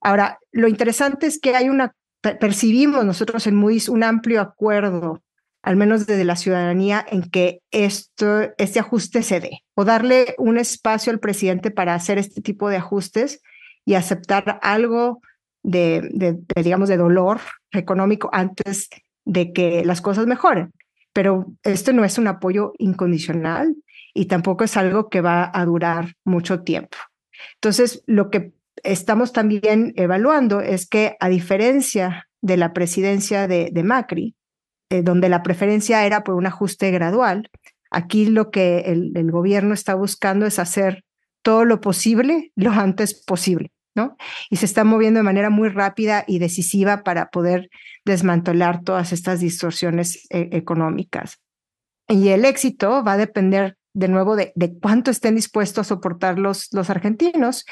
Ahora, 0.01 0.39
lo 0.51 0.69
interesante 0.69 1.27
es 1.27 1.39
que 1.41 1.55
hay 1.55 1.69
una, 1.69 1.95
percibimos 2.41 3.05
nosotros 3.05 3.47
en 3.47 3.55
Moody's 3.55 3.89
un 3.89 4.03
amplio 4.03 4.41
acuerdo, 4.41 5.23
al 5.63 5.77
menos 5.77 6.07
desde 6.07 6.25
la 6.25 6.37
ciudadanía, 6.37 7.05
en 7.09 7.23
que 7.23 7.61
esto, 7.71 8.51
este 8.59 8.81
ajuste 8.81 9.23
se 9.23 9.41
dé 9.41 9.63
o 9.75 9.85
darle 9.85 10.35
un 10.39 10.59
espacio 10.59 11.13
al 11.13 11.21
presidente 11.21 11.71
para 11.71 11.95
hacer 11.95 12.19
este 12.19 12.43
tipo 12.43 12.69
de 12.69 12.77
ajustes 12.77 13.41
y 13.85 13.95
aceptar 13.95 14.59
algo 14.63 15.21
de, 15.63 16.09
de, 16.13 16.63
digamos, 16.63 16.89
de 16.89 16.97
dolor 16.97 17.41
económico 17.71 18.29
antes 18.33 18.89
de 19.25 19.53
que 19.53 19.85
las 19.85 20.01
cosas 20.01 20.27
mejoren. 20.27 20.73
Pero 21.13 21.47
esto 21.63 21.93
no 21.93 22.05
es 22.05 22.19
un 22.19 22.27
apoyo 22.27 22.73
incondicional 22.79 23.77
y 24.15 24.27
tampoco 24.27 24.65
es 24.65 24.77
algo 24.77 25.09
que 25.09 25.21
va 25.21 25.51
a 25.53 25.65
durar 25.65 26.15
mucho 26.25 26.63
tiempo. 26.63 26.97
Entonces, 27.55 28.03
lo 28.07 28.31
que 28.31 28.53
estamos 28.83 29.33
también 29.33 29.93
evaluando 29.97 30.61
es 30.61 30.89
que 30.89 31.17
a 31.21 31.29
diferencia 31.29 32.29
de 32.41 32.57
la 32.57 32.73
presidencia 32.73 33.47
de, 33.47 33.71
Macri, 33.85 34.35
eh, 34.91 35.03
donde 35.03 35.29
la 35.29 35.43
preferencia 35.43 36.05
era 36.05 36.25
por 36.25 36.35
un 36.35 36.47
ajuste 36.47 36.91
gradual, 36.91 37.51
aquí 37.91 38.27
lo 38.27 38.51
que 38.51 38.81
el, 38.81 39.13
el, 39.15 39.31
gobierno 39.31 39.75
está 39.75 39.95
buscando 39.95 40.47
es 40.47 40.59
hacer 40.59 41.05
todo 41.43 41.65
lo 41.65 41.81
posible 41.81 42.53
lo 42.57 42.71
antes 42.71 43.15
posible, 43.25 43.73
¿no? 43.95 44.17
Y 44.51 44.57
se 44.57 44.67
está 44.67 44.85
moviendo 44.85 45.19
de 45.19 45.25
manera 45.25 45.51
muy 45.51 45.69
rápida 45.69 46.25
y 46.27 46.39
decisiva 46.39 47.03
para 47.03 47.31
poder 47.31 47.69
desmantelar 48.05 48.83
todas 48.83 49.13
estas 49.13 49.41
distorsiones 49.41 50.27
eh, 50.31 50.49
económicas. 50.53 51.41
Y 52.09 52.29
el 52.29 52.45
éxito 52.45 53.05
va 53.05 53.13
a 53.13 53.17
depender 53.17 53.77
de 53.95 54.09
nuevo 54.09 54.37
de, 54.37 54.53
cuánto 54.81 55.11
estén 55.11 55.35
dispuestos 55.35 55.87
a 55.87 55.89
soportar 55.89 56.39
los, 56.39 56.73
los 56.73 56.91
argentinos 56.91 57.65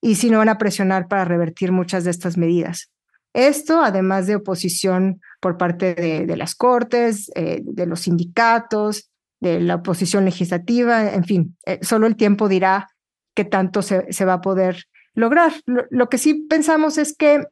y 0.00 0.16
si 0.16 0.30
no 0.30 0.38
van 0.38 0.48
a 0.48 0.58
presionar 0.58 1.08
para 1.08 1.24
revertir 1.24 1.72
muchas 1.72 2.04
de 2.04 2.10
estas 2.10 2.36
medidas. 2.36 2.90
Esto, 3.32 3.82
además 3.82 4.26
de 4.26 4.36
oposición 4.36 5.20
por 5.40 5.56
parte 5.56 5.94
de, 5.94 6.36
las 6.36 6.54
cortes, 6.54 7.30
eh, 7.34 7.62
de 7.64 7.86
los 7.86 8.00
sindicatos, 8.00 9.10
de 9.40 9.60
la 9.60 9.76
oposición 9.76 10.24
legislativa, 10.24 11.12
en 11.12 11.24
fin, 11.24 11.56
eh, 11.66 11.80
solo 11.82 12.06
el 12.06 12.16
tiempo 12.16 12.48
dirá 12.48 12.88
qué 13.34 13.44
tanto 13.44 13.82
se, 13.82 14.12
se 14.12 14.24
va 14.24 14.34
a 14.34 14.40
poder 14.40 14.84
lograr. 15.14 15.52
Lo, 15.66 16.08
que 16.08 16.18
sí 16.18 16.34
pensamos 16.48 16.98
es 16.98 17.16
que 17.16 17.44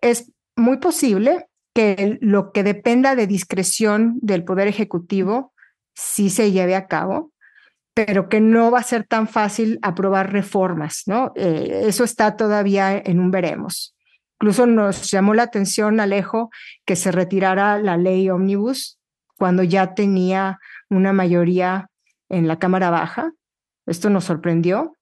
es 0.00 0.32
muy 0.56 0.78
posible 0.78 1.46
que 1.74 2.18
lo 2.20 2.52
que 2.52 2.62
dependa 2.62 3.16
de 3.16 3.26
discreción 3.26 4.18
del 4.20 4.44
Poder 4.44 4.68
Ejecutivo 4.68 5.52
sí 5.94 6.30
se 6.30 6.52
lleve 6.52 6.74
a 6.74 6.86
cabo 6.86 7.32
pero 7.94 8.28
que 8.28 8.40
no 8.40 8.72
va 8.72 8.80
a 8.80 8.84
ser 8.84 9.04
tan 9.04 9.28
fácil 9.28 9.78
aprobar 9.82 10.32
reformas, 10.32 11.04
¿no? 11.06 11.32
Eh, 11.36 11.84
eso 11.86 12.02
está 12.02 12.36
todavía 12.36 12.96
en 12.96 13.20
un 13.20 13.30
veremos. 13.30 13.94
Incluso 14.40 14.66
nos 14.66 15.10
llamó 15.10 15.32
la 15.32 15.44
atención, 15.44 16.00
Alejo, 16.00 16.50
que 16.84 16.96
se 16.96 17.12
retirara 17.12 17.78
la 17.78 17.96
ley 17.96 18.28
ómnibus 18.28 18.98
cuando 19.38 19.62
ya 19.62 19.94
tenía 19.94 20.58
una 20.90 21.12
mayoría 21.12 21.88
en 22.28 22.48
la 22.48 22.58
Cámara 22.58 22.90
Baja. 22.90 23.32
Esto 23.86 24.10
nos 24.10 24.24
sorprendió, 24.24 24.96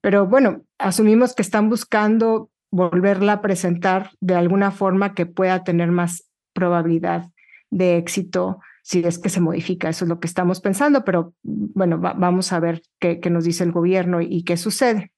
pero 0.00 0.26
bueno, 0.26 0.62
asumimos 0.78 1.34
que 1.34 1.42
están 1.42 1.68
buscando 1.68 2.50
volverla 2.70 3.34
a 3.34 3.42
presentar 3.42 4.12
de 4.20 4.36
alguna 4.36 4.70
forma 4.70 5.14
que 5.14 5.26
pueda 5.26 5.64
tener 5.64 5.90
más 5.90 6.24
probabilidad 6.52 7.30
de 7.70 7.96
éxito 7.96 8.60
si 8.88 9.00
es 9.00 9.18
que 9.18 9.28
se 9.28 9.42
modifica. 9.42 9.90
Eso 9.90 10.06
es 10.06 10.08
lo 10.08 10.18
que 10.18 10.26
estamos 10.26 10.62
pensando, 10.62 11.04
pero 11.04 11.34
bueno, 11.42 11.98
vamos 11.98 12.54
a 12.54 12.60
ver 12.60 12.80
qué, 12.98 13.20
nos 13.30 13.44
dice 13.44 13.62
el 13.62 13.72
gobierno 13.72 14.22
y, 14.22 14.44
qué 14.44 14.56
sucede. 14.56 15.12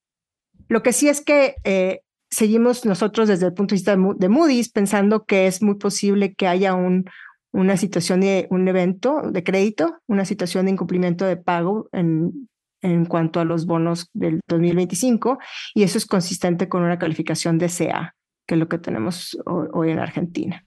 Lo 0.69 0.83
que 0.83 0.93
sí 0.93 1.09
es 1.09 1.21
que 1.21 1.55
eh, 1.62 2.00
seguimos 2.31 2.85
nosotros 2.85 3.29
desde 3.29 3.47
el 3.47 3.55
punto 3.55 3.73
de 3.73 3.77
vista 3.77 3.97
de, 3.97 4.29
Moody's 4.29 4.71
pensando 4.71 5.25
que 5.25 5.47
es 5.47 5.62
muy 5.62 5.77
posible 5.77 6.35
que 6.35 6.49
haya 6.49 6.75
un, 6.75 7.05
una 7.53 7.77
situación 7.77 8.23
de 8.23 8.49
un 8.50 8.67
evento 8.67 9.23
de 9.31 9.45
crédito, 9.45 9.99
una 10.09 10.25
situación 10.25 10.65
de 10.65 10.73
incumplimiento 10.73 11.25
de 11.25 11.37
pago 11.37 11.89
en, 11.93 12.49
en 12.83 13.05
cuanto 13.05 13.39
a 13.39 13.45
los 13.45 13.67
bonos 13.67 14.11
del 14.15 14.41
2025 14.49 15.39
y 15.77 15.85
eso 15.85 15.97
es 15.97 16.07
consistente 16.07 16.69
con 16.69 16.83
una 16.83 16.99
calificación 16.99 17.57
de 17.59 17.69
CA, 17.69 18.17
que 18.49 18.57
es 18.57 18.59
lo 18.59 18.69
que 18.69 18.79
tenemos 18.79 19.39
hoy 19.47 19.91
en 19.91 20.00
Argentina. 20.00 20.65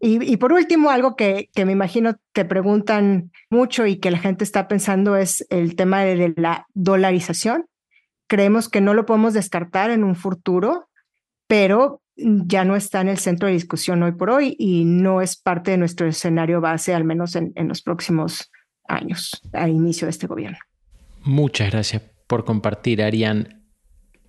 Y, 0.00 0.36
por 0.36 0.52
último, 0.52 0.90
algo 0.90 1.16
que, 1.16 1.50
que, 1.54 1.64
me 1.64 1.72
imagino 1.72 2.16
te 2.32 2.44
preguntan 2.44 3.32
mucho 3.50 3.84
y 3.86 3.96
que 3.96 4.12
la 4.12 4.18
gente 4.18 4.44
está 4.44 4.68
pensando 4.68 5.16
es 5.16 5.44
el 5.50 5.74
tema 5.74 6.02
de 6.02 6.34
la 6.36 6.66
dolarización. 6.74 7.66
Creemos 8.28 8.68
que 8.68 8.80
no 8.80 8.94
lo 8.94 9.06
podemos 9.06 9.34
descartar 9.34 9.90
en 9.90 10.04
un 10.04 10.14
futuro, 10.14 10.88
pero 11.48 12.00
ya 12.16 12.64
no 12.64 12.76
está 12.76 13.00
en 13.00 13.08
el 13.08 13.18
centro 13.18 13.48
de 13.48 13.54
discusión 13.54 14.02
hoy 14.02 14.12
por 14.12 14.30
hoy 14.30 14.54
y 14.58 14.84
no 14.84 15.20
es 15.20 15.36
parte 15.36 15.72
de 15.72 15.78
nuestro 15.78 16.06
escenario 16.06 16.60
base, 16.60 16.94
al 16.94 17.04
menos 17.04 17.34
en, 17.34 17.52
en 17.56 17.66
los 17.66 17.82
próximos 17.82 18.50
años, 18.86 19.40
al 19.52 19.70
inicio 19.70 20.06
de 20.06 20.10
este 20.10 20.26
gobierno. 20.26 20.58
Muchas 21.22 21.70
gracias 21.70 22.02
por 22.26 22.44
compartir, 22.44 23.02
Arián. 23.02 23.64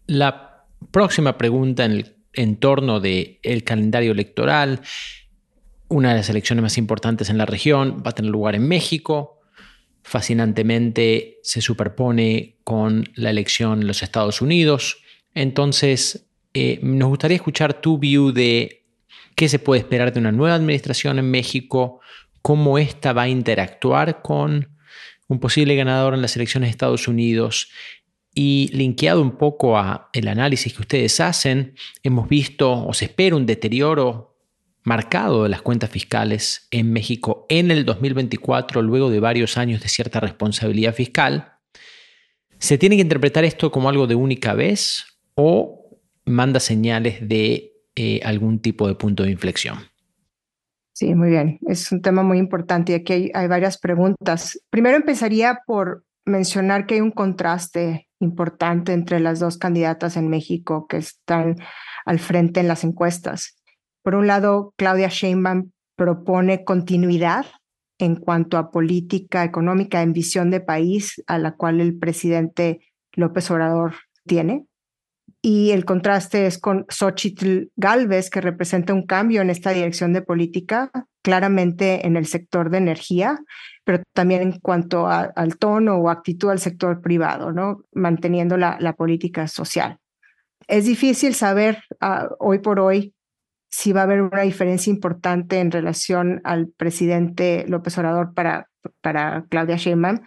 La 0.08 0.66
próxima 0.92 1.38
pregunta 1.38 1.86
en 1.86 1.92
el 1.92 2.16
entorno 2.34 3.00
del 3.00 3.40
el 3.44 3.64
calendario 3.64 4.12
electoral, 4.12 4.82
una 5.90 6.12
de 6.12 6.18
las 6.18 6.30
elecciones 6.30 6.64
más 6.64 6.78
importantes 6.78 7.30
en 7.30 7.38
la 7.38 7.46
región, 7.46 8.02
va 8.06 8.12
a 8.12 8.16
tener 8.16 8.32
lugar 8.32 8.56
en 8.56 8.68
México. 8.68 9.42
Fascinantemente 10.04 11.40
se 11.44 11.62
superpone 11.62 12.58
con 12.64 13.10
la 13.16 13.32
elección 13.32 13.82
en 13.82 13.88
los 13.88 14.02
Estados 14.04 14.42
Unidos. 14.42 15.02
Entonces, 15.34 16.28
eh, 16.54 16.80
nos 16.82 17.10
gustaría 17.10 17.36
escuchar 17.36 17.82
tu 17.82 17.98
view 17.98 18.32
de 18.32 18.86
qué 19.36 19.50
se 19.50 19.60
puede 19.60 19.82
esperar 19.82 20.14
de 20.14 20.20
una 20.20 20.32
nueva 20.32 20.56
administración 20.56 21.20
en 21.20 21.30
México, 21.30 22.00
cómo 22.42 22.78
ésta 22.78 23.14
va 23.14 23.24
a 23.24 23.30
interactuar 23.30 24.22
con 24.22 24.78
un 25.28 25.40
posible 25.40 25.76
ganador 25.76 26.14
en 26.14 26.22
las 26.22 26.36
elecciones 26.36 26.68
de 26.68 26.72
Estados 26.72 27.08
Unidos. 27.08 27.70
Y 28.36 28.70
linkeado 28.74 29.22
un 29.22 29.38
poco 29.38 29.78
a 29.78 30.10
el 30.14 30.28
análisis 30.28 30.74
que 30.74 30.82
ustedes 30.82 31.20
hacen, 31.20 31.76
hemos 32.04 32.30
visto 32.30 32.86
o 32.86 32.94
se 32.94 33.06
espera 33.06 33.36
un 33.36 33.46
deterioro 33.46 34.29
marcado 34.90 35.44
de 35.44 35.50
las 35.50 35.62
cuentas 35.62 35.90
fiscales 35.90 36.68
en 36.72 36.92
México 36.92 37.46
en 37.48 37.72
el 37.72 37.86
2024, 37.86 38.82
luego 38.82 39.10
de 39.10 39.22
varios 39.22 39.58
años 39.58 39.82
de 39.82 39.88
cierta 39.88 40.20
responsabilidad 40.20 40.94
fiscal. 40.94 41.54
¿Se 42.58 42.78
tiene 42.78 42.98
que 42.98 43.04
interpretar 43.04 43.46
esto 43.46 43.72
como 43.72 43.88
algo 43.88 44.08
de 44.08 44.16
única 44.16 44.54
vez 44.54 45.06
o 45.36 45.80
manda 46.26 46.60
señales 46.60 47.28
de 47.28 47.70
eh, 47.96 48.22
algún 48.24 48.60
tipo 48.60 48.88
de 48.88 48.96
punto 48.96 49.24
de 49.24 49.32
inflexión. 49.32 49.80
Sí, 50.94 51.16
muy 51.16 51.30
bien. 51.30 51.60
Es 51.68 51.92
un 51.92 52.02
tema 52.02 52.24
muy 52.24 52.38
importante 52.38 52.94
y 52.94 52.96
aquí 52.96 53.32
hay, 53.34 53.48
varias 53.48 53.78
preguntas. 53.78 54.58
Primero 54.70 54.96
empezaría 54.96 55.60
por 55.66 56.06
mencionar 56.26 56.86
que 56.86 56.96
hay 56.96 57.02
un 57.02 57.12
contraste 57.12 58.08
importante 58.22 58.94
entre 58.94 59.20
las 59.20 59.40
dos 59.40 59.58
candidatas 59.58 60.16
en 60.16 60.30
México 60.30 60.88
que 60.88 60.98
están 60.98 61.58
al 62.06 62.20
frente 62.20 62.62
en 62.62 62.70
las 62.70 62.86
encuestas. 62.86 63.59
Por 64.04 64.16
un 64.16 64.28
lado, 64.28 64.74
Claudia 64.78 65.10
Sheinbaum 65.10 65.72
propone 65.96 66.64
continuidad 66.64 67.46
en 67.98 68.16
cuanto 68.16 68.58
a 68.58 68.72
política 68.72 69.44
económica 69.44 70.02
en 70.02 70.14
visión 70.14 70.50
de 70.50 70.62
país 70.62 71.22
a 71.28 71.38
la 71.38 71.56
cual 71.56 71.82
el 71.82 71.98
presidente 71.98 72.80
López 73.14 73.52
Obrador 73.52 73.96
tiene 74.26 74.70
y 75.42 75.72
el 75.72 75.86
contraste 75.86 76.48
es 76.48 76.58
con 76.58 76.86
Xochitl 76.90 77.72
Galvez, 77.78 78.30
que 78.30 78.42
representa 78.42 78.94
un 78.94 79.06
cambio 79.06 79.42
en 79.42 79.50
esta 79.50 79.72
dirección 79.72 80.12
de 80.12 80.22
política, 80.22 80.92
claramente 81.22 82.06
en 82.06 82.18
el 82.18 82.26
sector 82.26 82.70
de 82.70 82.80
energía, 82.80 83.40
pero 83.86 84.04
también 84.14 84.42
en 84.42 84.60
cuanto 84.60 85.08
al 85.08 85.58
tono 85.58 85.96
o 85.96 86.10
actitud 86.10 86.50
al 86.50 86.60
sector 86.60 87.02
privado, 87.02 87.54
¿no? 87.54 87.84
manteniendo 87.94 88.58
la, 88.58 88.78
la 88.80 88.94
política 88.94 89.48
social. 89.48 89.98
Es 90.68 90.86
difícil 90.86 91.34
saber 91.34 91.84
ah, 92.02 92.30
hoy 92.40 92.60
por 92.60 92.80
hoy 92.80 93.14
si 93.70 93.94
va 93.94 94.02
a 94.02 94.04
haber 94.04 94.22
una 94.22 94.42
diferencia 94.42 94.92
importante 94.92 95.60
en 95.60 95.72
relación 95.72 96.42
al 96.44 96.68
presidente 96.68 97.66
López 97.68 97.98
Obrador 97.98 98.34
para, 98.34 98.68
Claudia 99.50 99.76
Sheinbaum. 99.76 100.22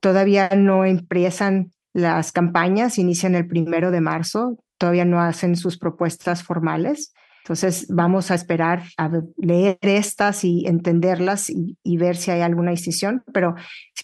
Todavía 0.00 0.48
no 0.56 0.84
empiezan 0.84 1.72
las 1.92 2.32
campañas 2.32 2.98
inician 2.98 3.34
el 3.34 3.48
primero 3.48 3.90
de 3.90 4.00
marzo, 4.00 4.58
todavía 4.78 5.04
no 5.04 5.20
hacen 5.20 5.56
sus 5.56 5.78
propuestas 5.78 6.42
formales. 6.44 7.12
Entonces 7.42 7.86
vamos 7.88 8.30
a 8.30 8.34
esperar 8.34 8.84
a 8.98 9.10
leer 9.36 9.78
estas 9.80 10.44
y 10.44 10.66
entenderlas 10.66 11.50
y, 11.50 11.96
ver 11.96 12.16
si 12.16 12.30
hay 12.30 12.42
alguna 12.42 12.70
decisión, 12.70 13.24
pero 13.32 13.54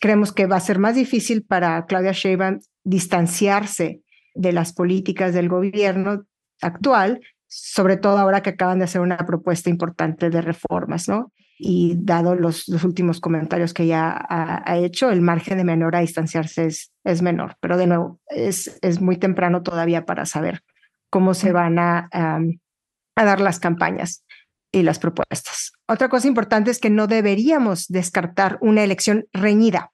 creemos 0.01 0.33
que 0.33 0.47
va 0.47 0.57
a 0.57 0.61
ser 0.61 0.79
más 0.79 0.95
difícil 0.95 1.45
para 1.45 1.85
Claudia 1.87 2.13
Sheinbaum 2.13 2.59
distanciarse 2.85 4.01
de 4.35 4.53
las 4.53 4.73
políticas 4.73 5.35
del 5.35 5.49
gobierno 5.49 6.25
actual, 6.63 7.21
sobre 7.57 7.97
todo 7.97 8.19
ahora 8.19 8.43
que 8.43 8.51
acaban 8.51 8.79
de 8.79 8.85
hacer 8.85 9.01
una 9.01 9.17
propuesta 9.19 9.71
importante 9.71 10.31
de 10.31 10.41
reformas, 10.41 11.09
¿no? 11.09 11.33
y 11.57 11.95
dado 11.97 12.35
los, 12.35 12.69
los 12.69 12.85
últimos 12.85 13.21
comentarios 13.21 13.73
que 13.73 13.87
ya 13.87 14.27
ha, 14.29 14.77
hecho, 14.77 15.11
el 15.11 15.21
margen 15.21 15.59
de 15.59 15.65
menor 15.65 15.95
a 15.95 16.01
distanciarse 16.01 16.67
es, 16.67 16.93
es 17.05 17.23
menor. 17.23 17.57
Pero 17.61 17.77
de 17.77 17.87
nuevo, 17.87 18.21
es, 18.27 18.79
es 18.83 19.01
muy 19.01 19.17
temprano 19.17 19.63
todavía 19.63 20.05
para 20.05 20.27
saber 20.27 20.63
cómo 21.11 21.33
se 21.33 21.53
van 21.53 21.79
a, 21.79 22.09
a 22.13 23.25
dar 23.25 23.41
las 23.41 23.61
campañas 23.61 24.25
y 24.73 24.83
las 24.83 24.99
propuestas. 24.99 25.73
Otra 25.87 26.09
cosa 26.09 26.27
importante 26.27 26.73
es 26.73 26.81
que 26.81 26.91
no 26.91 27.07
deberíamos 27.07 27.87
descartar 27.87 28.59
una 28.61 28.83
elección 28.83 29.27
reñida. 29.33 29.93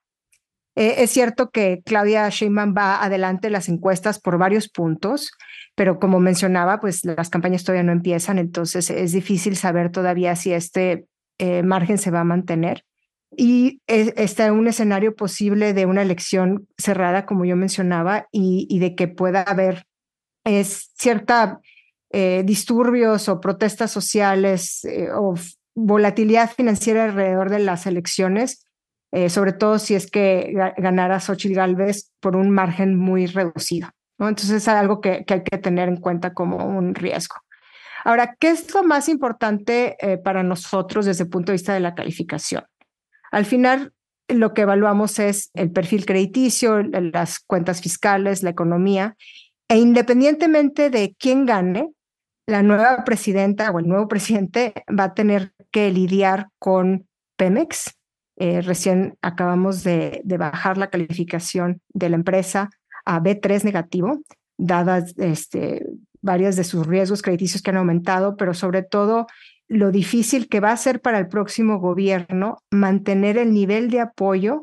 Eh, 0.76 1.02
es 1.02 1.10
cierto 1.10 1.50
que 1.50 1.82
Claudia 1.84 2.28
Sheinbaum 2.30 2.74
va 2.76 3.02
adelante 3.02 3.48
en 3.48 3.52
las 3.52 3.68
encuestas 3.68 4.18
por 4.18 4.38
varios 4.38 4.68
puntos, 4.68 5.32
pero 5.80 5.98
como 5.98 6.20
mencionaba, 6.20 6.78
pues 6.78 7.06
las 7.06 7.30
campañas 7.30 7.64
todavía 7.64 7.84
no 7.84 7.92
empiezan, 7.92 8.38
entonces 8.38 8.90
es 8.90 9.12
difícil 9.12 9.56
saber 9.56 9.90
todavía 9.90 10.36
si 10.36 10.52
este 10.52 11.06
eh, 11.38 11.62
margen 11.62 11.96
se 11.96 12.10
va 12.10 12.20
a 12.20 12.24
mantener. 12.24 12.84
Y 13.34 13.80
está 13.86 14.52
un 14.52 14.68
escenario 14.68 15.16
posible 15.16 15.72
de 15.72 15.86
una 15.86 16.02
elección 16.02 16.68
cerrada, 16.76 17.24
como 17.24 17.46
yo 17.46 17.56
mencionaba, 17.56 18.26
y, 18.30 18.78
de 18.78 18.94
que 18.94 19.08
pueda 19.08 19.40
haber 19.40 19.86
es, 20.44 20.90
cierta 20.98 21.60
eh, 22.12 22.42
disturbios 22.44 23.30
o 23.30 23.40
protestas 23.40 23.90
sociales 23.90 24.84
eh, 24.84 25.08
o 25.14 25.32
volatilidad 25.74 26.50
financiera 26.50 27.04
alrededor 27.04 27.48
de 27.48 27.60
las 27.60 27.86
elecciones, 27.86 28.66
sobre 29.28 29.54
todo 29.54 29.78
si 29.78 29.94
es 29.94 30.10
que 30.10 30.52
ganara 30.76 31.20
Xochitl 31.20 31.54
Galvez 31.54 32.12
por 32.20 32.36
un 32.36 32.50
margen 32.50 32.96
muy 32.96 33.24
reducido. 33.24 33.88
Entonces 34.28 34.50
es 34.50 34.68
algo 34.68 35.00
que, 35.00 35.24
que 35.24 35.34
hay 35.34 35.42
que 35.42 35.58
tener 35.58 35.88
en 35.88 35.96
cuenta 35.96 36.34
como 36.34 36.64
un 36.64 36.94
riesgo. 36.94 37.36
Ahora, 38.04 38.36
¿qué 38.38 38.50
es 38.50 38.72
lo 38.74 38.82
más 38.82 39.08
importante 39.08 39.96
eh, 40.00 40.18
para 40.18 40.42
nosotros 40.42 41.06
desde 41.06 41.24
el 41.24 41.30
punto 41.30 41.52
de 41.52 41.54
vista 41.54 41.74
de 41.74 41.80
la 41.80 41.94
calificación? 41.94 42.64
Al 43.30 43.44
final, 43.44 43.92
lo 44.28 44.54
que 44.54 44.62
evaluamos 44.62 45.18
es 45.18 45.50
el 45.54 45.70
perfil 45.70 46.06
crediticio, 46.06 46.82
las 46.82 47.40
cuentas 47.40 47.80
fiscales, 47.80 48.42
la 48.42 48.50
economía, 48.50 49.16
e 49.68 49.76
independientemente 49.76 50.90
de 50.90 51.14
quién 51.18 51.46
gane, 51.46 51.90
la 52.46 52.62
nueva 52.62 53.04
presidenta 53.04 53.70
o 53.70 53.78
el 53.78 53.86
nuevo 53.86 54.08
presidente 54.08 54.74
va 54.88 55.04
a 55.04 55.14
tener 55.14 55.52
que 55.70 55.90
lidiar 55.90 56.48
con 56.58 57.06
Pemex. 57.36 57.94
Eh, 58.36 58.62
recién 58.62 59.16
acabamos 59.22 59.84
de, 59.84 60.22
de, 60.24 60.38
bajar 60.38 60.78
la 60.78 60.88
calificación 60.88 61.82
de 61.92 62.08
la 62.08 62.16
empresa 62.16 62.70
a 63.10 63.20
B3 63.20 63.64
negativo, 63.64 64.20
dadas 64.56 65.14
este, 65.18 65.84
varios 66.22 66.54
de 66.54 66.62
sus 66.62 66.86
riesgos 66.86 67.22
crediticios 67.22 67.60
que 67.60 67.70
han 67.70 67.78
aumentado, 67.78 68.36
pero 68.36 68.54
sobre 68.54 68.84
todo 68.84 69.26
lo 69.66 69.90
difícil 69.90 70.48
que 70.48 70.60
va 70.60 70.70
a 70.70 70.76
ser 70.76 71.00
para 71.00 71.18
el 71.18 71.26
próximo 71.26 71.80
gobierno 71.80 72.58
mantener 72.70 73.36
el 73.36 73.52
nivel 73.52 73.90
de 73.90 74.00
apoyo 74.00 74.62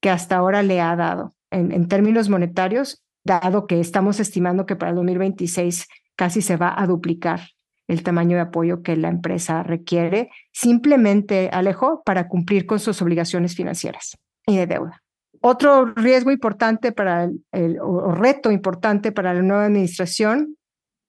que 0.00 0.10
hasta 0.10 0.36
ahora 0.36 0.64
le 0.64 0.80
ha 0.80 0.96
dado 0.96 1.34
en, 1.52 1.86
términos 1.86 2.28
monetarios, 2.28 3.00
dado 3.22 3.68
que 3.68 3.78
estamos 3.78 4.18
estimando 4.18 4.66
que 4.66 4.74
para 4.74 4.90
el 4.90 4.96
2026 4.96 5.86
casi 6.16 6.42
se 6.42 6.56
va 6.56 6.74
a 6.76 6.86
duplicar 6.88 7.42
el 7.86 8.02
tamaño 8.02 8.36
de 8.36 8.42
apoyo 8.42 8.82
que 8.82 8.96
la 8.96 9.08
empresa 9.08 9.62
requiere, 9.62 10.30
simplemente, 10.52 11.50
Alejo, 11.52 12.02
para 12.04 12.26
cumplir 12.26 12.66
con 12.66 12.80
sus 12.80 13.00
obligaciones 13.02 13.54
financieras 13.54 14.18
y 14.46 14.56
de 14.56 14.66
deuda. 14.66 15.03
Otro 15.46 15.84
riesgo 15.84 16.30
importante 16.30 16.90
para 16.90 17.28
el, 17.52 17.78
o 17.78 18.12
reto 18.12 18.50
importante 18.50 19.12
para 19.12 19.34
la 19.34 19.42
nueva 19.42 19.66
administración 19.66 20.56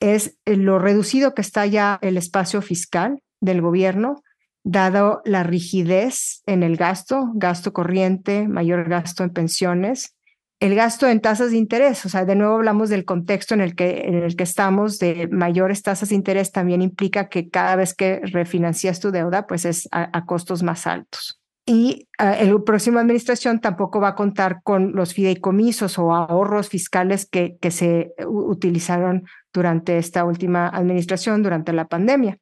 es 0.01 0.37
lo 0.45 0.77
reducido 0.77 1.33
que 1.33 1.41
está 1.41 1.65
ya 1.65 1.99
el 2.01 2.17
espacio 2.17 2.61
fiscal 2.61 3.21
del 3.39 3.61
gobierno, 3.61 4.23
dado 4.65 5.21
la 5.23 5.43
rigidez 5.43 6.41
en 6.47 6.63
el 6.63 6.75
gasto, 6.75 7.31
gasto 7.35 7.71
corriente, 7.71 8.49
mayor 8.49 8.89
gasto 8.89 9.23
en 9.23 9.29
pensiones, 9.29 10.17
el 10.59 10.75
gasto 10.75 11.07
en 11.07 11.21
tasas 11.21 11.51
de 11.51 11.57
interés, 11.57 12.05
o 12.05 12.09
sea, 12.09 12.25
de 12.25 12.35
nuevo 12.35 12.55
hablamos 12.55 12.89
del 12.89 13.05
contexto 13.05 13.53
en 13.53 13.61
el 13.61 13.73
que, 13.73 14.01
en 14.01 14.15
el 14.15 14.35
que 14.35 14.43
estamos, 14.43 14.99
de 14.99 15.29
mayores 15.31 15.81
tasas 15.81 16.09
de 16.09 16.15
interés 16.15 16.51
también 16.51 16.81
implica 16.81 17.29
que 17.29 17.49
cada 17.49 17.77
vez 17.77 17.93
que 17.93 18.19
refinancias 18.25 18.99
tu 18.99 19.11
deuda, 19.11 19.47
pues 19.47 19.63
es 19.63 19.87
a 19.93 20.25
costos 20.25 20.61
más 20.61 20.87
altos 20.87 21.39
y 21.65 22.07
uh, 22.19 22.45
la 22.45 22.59
próxima 22.63 23.01
administración 23.01 23.59
tampoco 23.59 23.99
va 23.99 24.09
a 24.09 24.15
contar 24.15 24.61
con 24.63 24.93
los 24.93 25.13
fideicomisos 25.13 25.97
o 25.97 26.13
ahorros 26.13 26.69
fiscales 26.69 27.27
que, 27.27 27.57
que 27.59 27.71
se 27.71 28.13
utilizaron 28.27 29.23
durante 29.51 29.97
esta 29.97 30.25
última 30.25 30.67
administración, 30.67 31.41
durante 31.41 31.73
la 31.73 31.87
pandemia. 31.87 32.37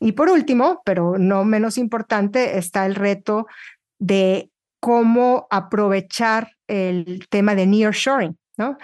Y 0.00 0.12
por 0.12 0.28
último, 0.28 0.82
pero 0.84 1.16
no 1.16 1.44
menos 1.44 1.78
importante, 1.78 2.58
está 2.58 2.86
el 2.86 2.96
reto 2.96 3.46
de 4.00 4.50
cómo 4.80 5.46
aprovechar 5.48 6.50
el 6.66 7.28
tema 7.28 7.54
de 7.54 7.66
nearshoring, 7.66 8.36
¿no? 8.56 8.76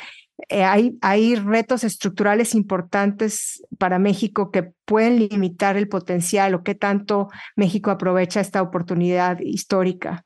Eh, 0.49 0.63
hay, 0.63 1.35
retos 1.35 1.83
estructurales 1.83 2.55
importantes 2.55 3.63
para 3.77 3.99
México 3.99 4.53
que 4.53 4.71
pueden 4.85 5.19
limitar 5.19 5.77
el 5.77 5.89
potencial 5.89 6.55
o 6.55 6.63
qué 6.63 6.77
tanto 6.77 7.29
México 7.57 7.91
aprovecha 7.91 8.41
esta 8.41 8.63
oportunidad 8.63 9.41
histórica. 9.41 10.25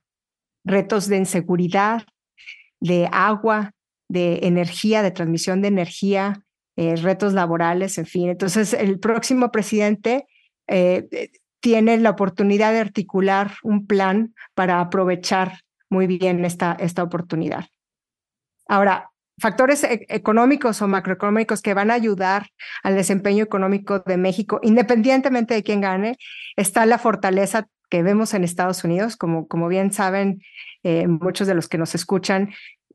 Retos 0.64 1.08
de 1.08 1.16
inseguridad, 1.16 2.02
de 2.78 3.08
agua, 3.10 3.72
de 4.08 4.40
energía, 4.42 5.02
de 5.02 5.12
transmisión 5.12 5.62
de 5.62 5.68
energía, 5.68 6.44
eh, 6.76 6.96
retos 6.96 7.32
laborales, 7.32 7.96
en 7.96 8.06
fin. 8.06 8.28
Entonces, 8.28 8.74
el 8.74 9.00
próximo 9.00 9.50
presidente 9.50 10.26
eh, 10.68 11.30
tiene 11.60 11.96
la 11.96 12.10
oportunidad 12.10 12.72
de 12.72 12.80
articular 12.80 13.54
un 13.62 13.86
plan 13.86 14.34
para 14.54 14.80
aprovechar 14.80 15.60
muy 15.88 16.06
bien 16.06 16.44
esta, 16.44 16.76
esta 16.78 17.02
oportunidad. 17.02 17.64
Ahora, 18.68 19.11
factores 19.38 19.84
e-, 19.84 20.06
económicos 20.08 20.82
o 20.82 20.88
macroeconómicos 20.88 21.62
que 21.62 21.74
van 21.74 21.90
a 21.90 21.94
ayudar 21.94 22.48
al 22.82 22.94
desempeño 22.96 23.44
económico 23.44 24.00
de 24.00 24.16
México, 24.16 24.60
independientemente 24.62 25.54
de 25.54 25.62
quién 25.62 25.80
gane, 25.80 26.16
está 26.56 26.86
la 26.86 26.98
fortaleza 26.98 27.68
que 27.90 28.02
vemos 28.02 28.34
en 28.34 28.44
Estados 28.44 28.84
Unidos. 28.84 29.16
Como, 29.16 29.46
como 29.48 29.68
bien 29.68 29.92
saben 29.92 30.42
eh, 30.82 31.06
muchos 31.06 31.46
de 31.46 31.54
los 31.54 31.68
que 31.68 31.78
nos 31.78 31.94
escuchan, 31.94 32.50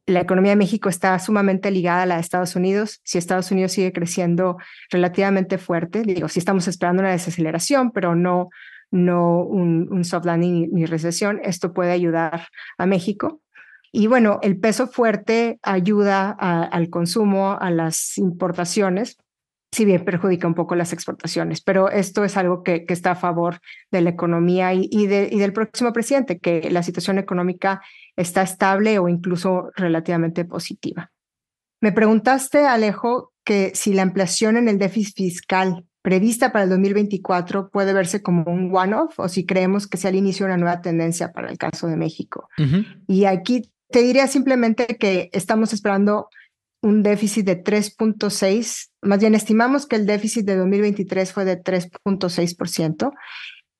la 0.07 0.21
economía 0.21 0.51
de 0.51 0.55
México 0.55 0.87
está 0.87 1.19
sumamente 1.19 1.69
ligada 1.69 2.03
a 2.03 2.05
la 2.05 2.15
de 2.15 2.21
Estados 2.21 2.55
Unidos. 2.55 3.01
Si 3.03 3.17
Estados 3.17 3.51
Unidos 3.51 3.73
sigue 3.73 3.91
creciendo 3.91 4.57
relativamente 4.89 5.57
fuerte, 5.57 6.01
digo, 6.03 6.29
si 6.29 6.39
estamos 6.39 6.67
esperando 6.67 7.01
una 7.01 7.11
desaceleración, 7.11 7.91
pero 7.91 8.15
no, 8.15 8.49
no 8.89 9.43
un, 9.43 10.03
soft 10.05 10.25
landing 10.25 10.69
ni, 10.71 10.85
recesión, 10.85 11.41
esto 11.43 11.73
puede 11.73 11.91
ayudar 11.91 12.47
a 12.77 12.85
México. 12.85 13.41
Y 13.91 14.07
bueno, 14.07 14.39
el 14.41 14.59
peso 14.59 14.87
fuerte 14.87 15.59
ayuda 15.63 16.31
al 16.31 16.89
consumo, 16.89 17.57
a 17.59 17.71
las 17.71 18.17
importaciones, 18.17 19.17
si 19.71 19.85
bien 19.85 20.05
perjudica 20.05 20.47
un 20.47 20.55
poco 20.55 20.75
las 20.75 20.93
exportaciones, 20.93 21.61
pero 21.61 21.89
esto 21.89 22.23
es 22.23 22.37
algo 22.37 22.63
que, 22.63 22.85
está 22.87 23.11
a 23.11 23.15
favor 23.15 23.59
de 23.91 24.01
la 24.01 24.09
economía 24.09 24.73
y, 24.73 24.87
y, 24.91 25.07
del 25.07 25.53
próximo 25.53 25.93
presidente, 25.93 26.39
que 26.39 26.69
la 26.71 26.83
situación 26.83 27.17
económica 27.17 27.81
está 28.15 28.41
estable 28.41 28.97
o 28.99 29.09
incluso 29.09 29.71
relativamente 29.75 30.45
positiva. 30.45 31.11
Me 31.81 31.91
preguntaste, 31.91 32.65
Alejo, 32.65 33.33
que 33.43 33.71
si 33.75 33.93
la 33.93 34.01
ampliación 34.01 34.57
en 34.57 34.67
el 34.67 34.79
déficit 34.79 35.15
fiscal 35.15 35.85
prevista 36.01 36.51
para 36.51 36.63
el 36.63 36.69
2024 36.69 37.69
puede 37.69 37.93
verse 37.93 38.23
como 38.23 38.43
un 38.49 38.73
one-off 38.73 39.19
o 39.19 39.27
si 39.27 39.45
creemos 39.45 39.87
que 39.87 39.97
sea 39.97 40.09
el 40.09 40.15
inicio 40.15 40.45
de 40.45 40.53
una 40.53 40.61
nueva 40.61 40.81
tendencia 40.81 41.33
para 41.33 41.49
el 41.49 41.57
caso 41.57 41.87
de 41.87 41.97
México. 41.97 42.49
Y 43.07 43.25
aquí 43.25 43.69
te 43.89 44.01
diría 44.01 44.27
simplemente 44.27 44.97
que 44.99 45.29
estamos 45.33 45.73
esperando 45.73 46.29
un 46.81 47.03
déficit 47.03 47.45
de 47.45 47.63
3.6, 47.63 48.89
más 49.01 49.19
bien 49.19 49.35
estimamos 49.35 49.87
que 49.87 49.95
el 49.95 50.05
déficit 50.05 50.45
de 50.45 50.55
2023 50.55 51.33
fue 51.33 51.45
de 51.45 51.61
3.6%, 51.61 53.11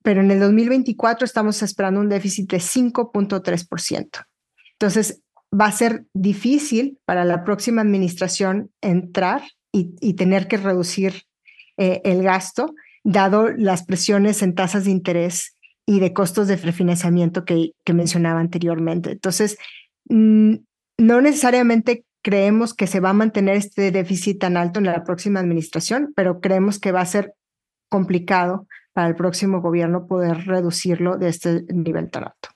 pero 0.04 0.22
en 0.22 0.32
el 0.32 0.39
2024 0.39 1.26
estamos 1.26 1.62
esperando 1.62 2.00
un 2.00 2.10
déficit 2.10 2.50
de 2.52 2.58
5.3%. 2.58 4.26
Entonces, 4.74 5.22
va 5.54 5.65
a 5.65 5.72
ser 5.72 6.06
difícil 6.13 7.00
para 7.06 7.26
la 7.26 7.43
próxima 7.43 7.82
administración 7.82 8.72
entrar 8.82 9.43
y, 9.72 10.13
tener 10.15 10.48
que 10.48 10.58
reducir 10.58 11.24
eh, 11.78 12.02
el 12.04 12.24
gasto, 12.24 12.74
dado 13.04 13.50
las 13.50 13.86
presiones 13.86 14.41
en 14.41 14.56
tasas 14.56 14.86
de 14.86 14.91
interés 14.91 15.56
y 15.86 16.00
de 16.00 16.13
costos 16.13 16.48
de 16.48 16.56
refinanciamiento 16.56 17.46
que, 17.46 17.74
que 17.86 17.93
mencionaba 17.93 18.39
anteriormente. 18.39 19.12
Entonces, 19.12 19.58
no 20.10 21.22
necesariamente 21.22 22.06
creemos 22.22 22.74
que 22.74 22.88
se 22.88 23.00
va 23.00 23.12
a 23.12 23.13
mantener 23.13 23.56
este 23.56 23.91
déficit 23.91 24.39
tan 24.39 24.58
alto 24.58 24.80
en 24.80 24.86
la 24.86 25.04
próxima 25.04 25.39
administración, 25.39 26.13
pero 26.15 26.39
creemos 26.41 26.80
que 26.80 26.91
va 26.91 27.02
a 27.02 27.06
ser 27.06 27.34
complicado 27.89 28.67
para 28.93 29.08
el 29.08 29.15
próximo 29.15 29.62
gobierno 29.62 30.08
poder 30.08 30.46
reducirlo 30.46 31.17
de 31.17 31.30
este 31.30 31.63
nivel 31.70 32.10
tan 32.10 32.26
alto. 32.26 32.50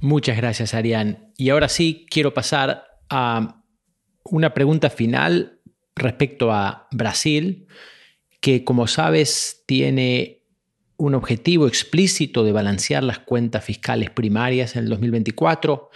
Muchas 0.00 0.36
gracias, 0.36 0.72
Arián. 0.72 1.32
Y 1.36 1.50
ahora 1.50 1.68
sí, 1.68 2.06
quiero 2.08 2.32
pasar 2.32 2.84
a 3.10 3.62
una 4.24 4.54
pregunta 4.54 4.88
final 4.88 5.60
respecto 5.94 6.52
a 6.52 6.88
Brasil, 6.92 7.66
que 8.40 8.64
como 8.64 8.86
sabes 8.86 9.64
tiene 9.66 10.40
un 10.96 11.14
objetivo 11.14 11.66
explícito 11.66 12.44
de 12.44 12.52
balancear 12.52 13.02
las 13.02 13.18
cuentas 13.18 13.64
fiscales 13.64 14.10
primarias 14.10 14.76
en 14.76 14.84
el 14.84 14.90
2024. 14.90 15.90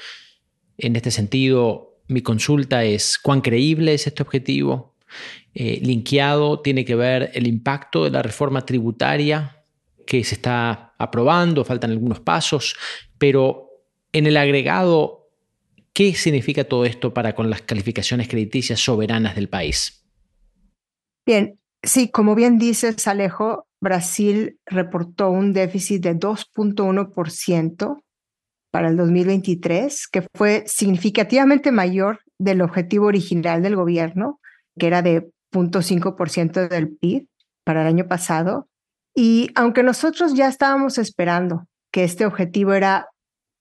En 0.78 0.96
este 0.96 1.10
sentido, 1.10 1.98
mi 2.08 2.22
consulta 2.22 2.84
es, 2.84 3.18
¿cuán 3.18 3.40
creíble 3.40 3.94
es 3.94 4.06
este 4.06 4.22
objetivo? 4.22 4.94
Eh, 5.54 5.80
linkeado 5.82 6.60
tiene 6.60 6.84
que 6.84 6.96
ver 6.96 7.30
el 7.34 7.46
impacto 7.46 8.04
de 8.04 8.10
la 8.10 8.22
reforma 8.22 8.66
tributaria 8.66 9.64
que 10.06 10.22
se 10.24 10.34
está 10.34 10.94
aprobando, 10.98 11.64
faltan 11.64 11.92
algunos 11.92 12.20
pasos, 12.20 12.76
pero 13.18 13.70
en 14.12 14.26
el 14.26 14.36
agregado, 14.36 15.30
¿qué 15.92 16.14
significa 16.14 16.64
todo 16.64 16.84
esto 16.84 17.14
para 17.14 17.34
con 17.34 17.50
las 17.50 17.62
calificaciones 17.62 18.28
crediticias 18.28 18.80
soberanas 18.80 19.34
del 19.34 19.48
país? 19.48 20.04
Bien, 21.24 21.58
sí, 21.82 22.10
como 22.10 22.34
bien 22.34 22.58
dices, 22.58 23.06
Alejo, 23.06 23.66
Brasil 23.80 24.58
reportó 24.66 25.30
un 25.30 25.52
déficit 25.52 26.02
de 26.02 26.16
2.1% 26.16 28.03
para 28.74 28.88
el 28.88 28.96
2023, 28.96 30.08
que 30.08 30.26
fue 30.34 30.64
significativamente 30.66 31.70
mayor 31.70 32.18
del 32.40 32.60
objetivo 32.60 33.06
original 33.06 33.62
del 33.62 33.76
gobierno, 33.76 34.40
que 34.76 34.88
era 34.88 35.00
de 35.00 35.30
0.5% 35.52 36.68
del 36.68 36.96
PIB 36.96 37.28
para 37.62 37.82
el 37.82 37.86
año 37.86 38.08
pasado. 38.08 38.68
Y 39.14 39.52
aunque 39.54 39.84
nosotros 39.84 40.34
ya 40.34 40.48
estábamos 40.48 40.98
esperando 40.98 41.68
que 41.92 42.02
este 42.02 42.26
objetivo 42.26 42.72
era 42.72 43.06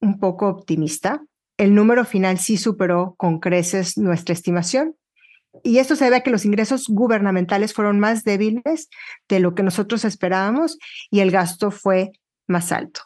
un 0.01 0.19
poco 0.19 0.47
optimista, 0.47 1.21
el 1.59 1.75
número 1.75 2.05
final 2.05 2.39
sí 2.39 2.57
superó 2.57 3.13
con 3.15 3.39
creces 3.39 3.99
nuestra 3.99 4.33
estimación. 4.33 4.95
Y 5.61 5.77
esto 5.77 5.95
se 5.95 6.05
debe 6.05 6.15
a 6.15 6.21
que 6.21 6.31
los 6.31 6.43
ingresos 6.43 6.87
gubernamentales 6.87 7.75
fueron 7.75 7.99
más 7.99 8.23
débiles 8.23 8.89
de 9.29 9.39
lo 9.39 9.53
que 9.53 9.61
nosotros 9.61 10.05
esperábamos 10.05 10.79
y 11.11 11.19
el 11.19 11.29
gasto 11.29 11.69
fue 11.69 12.13
más 12.47 12.71
alto. 12.71 13.01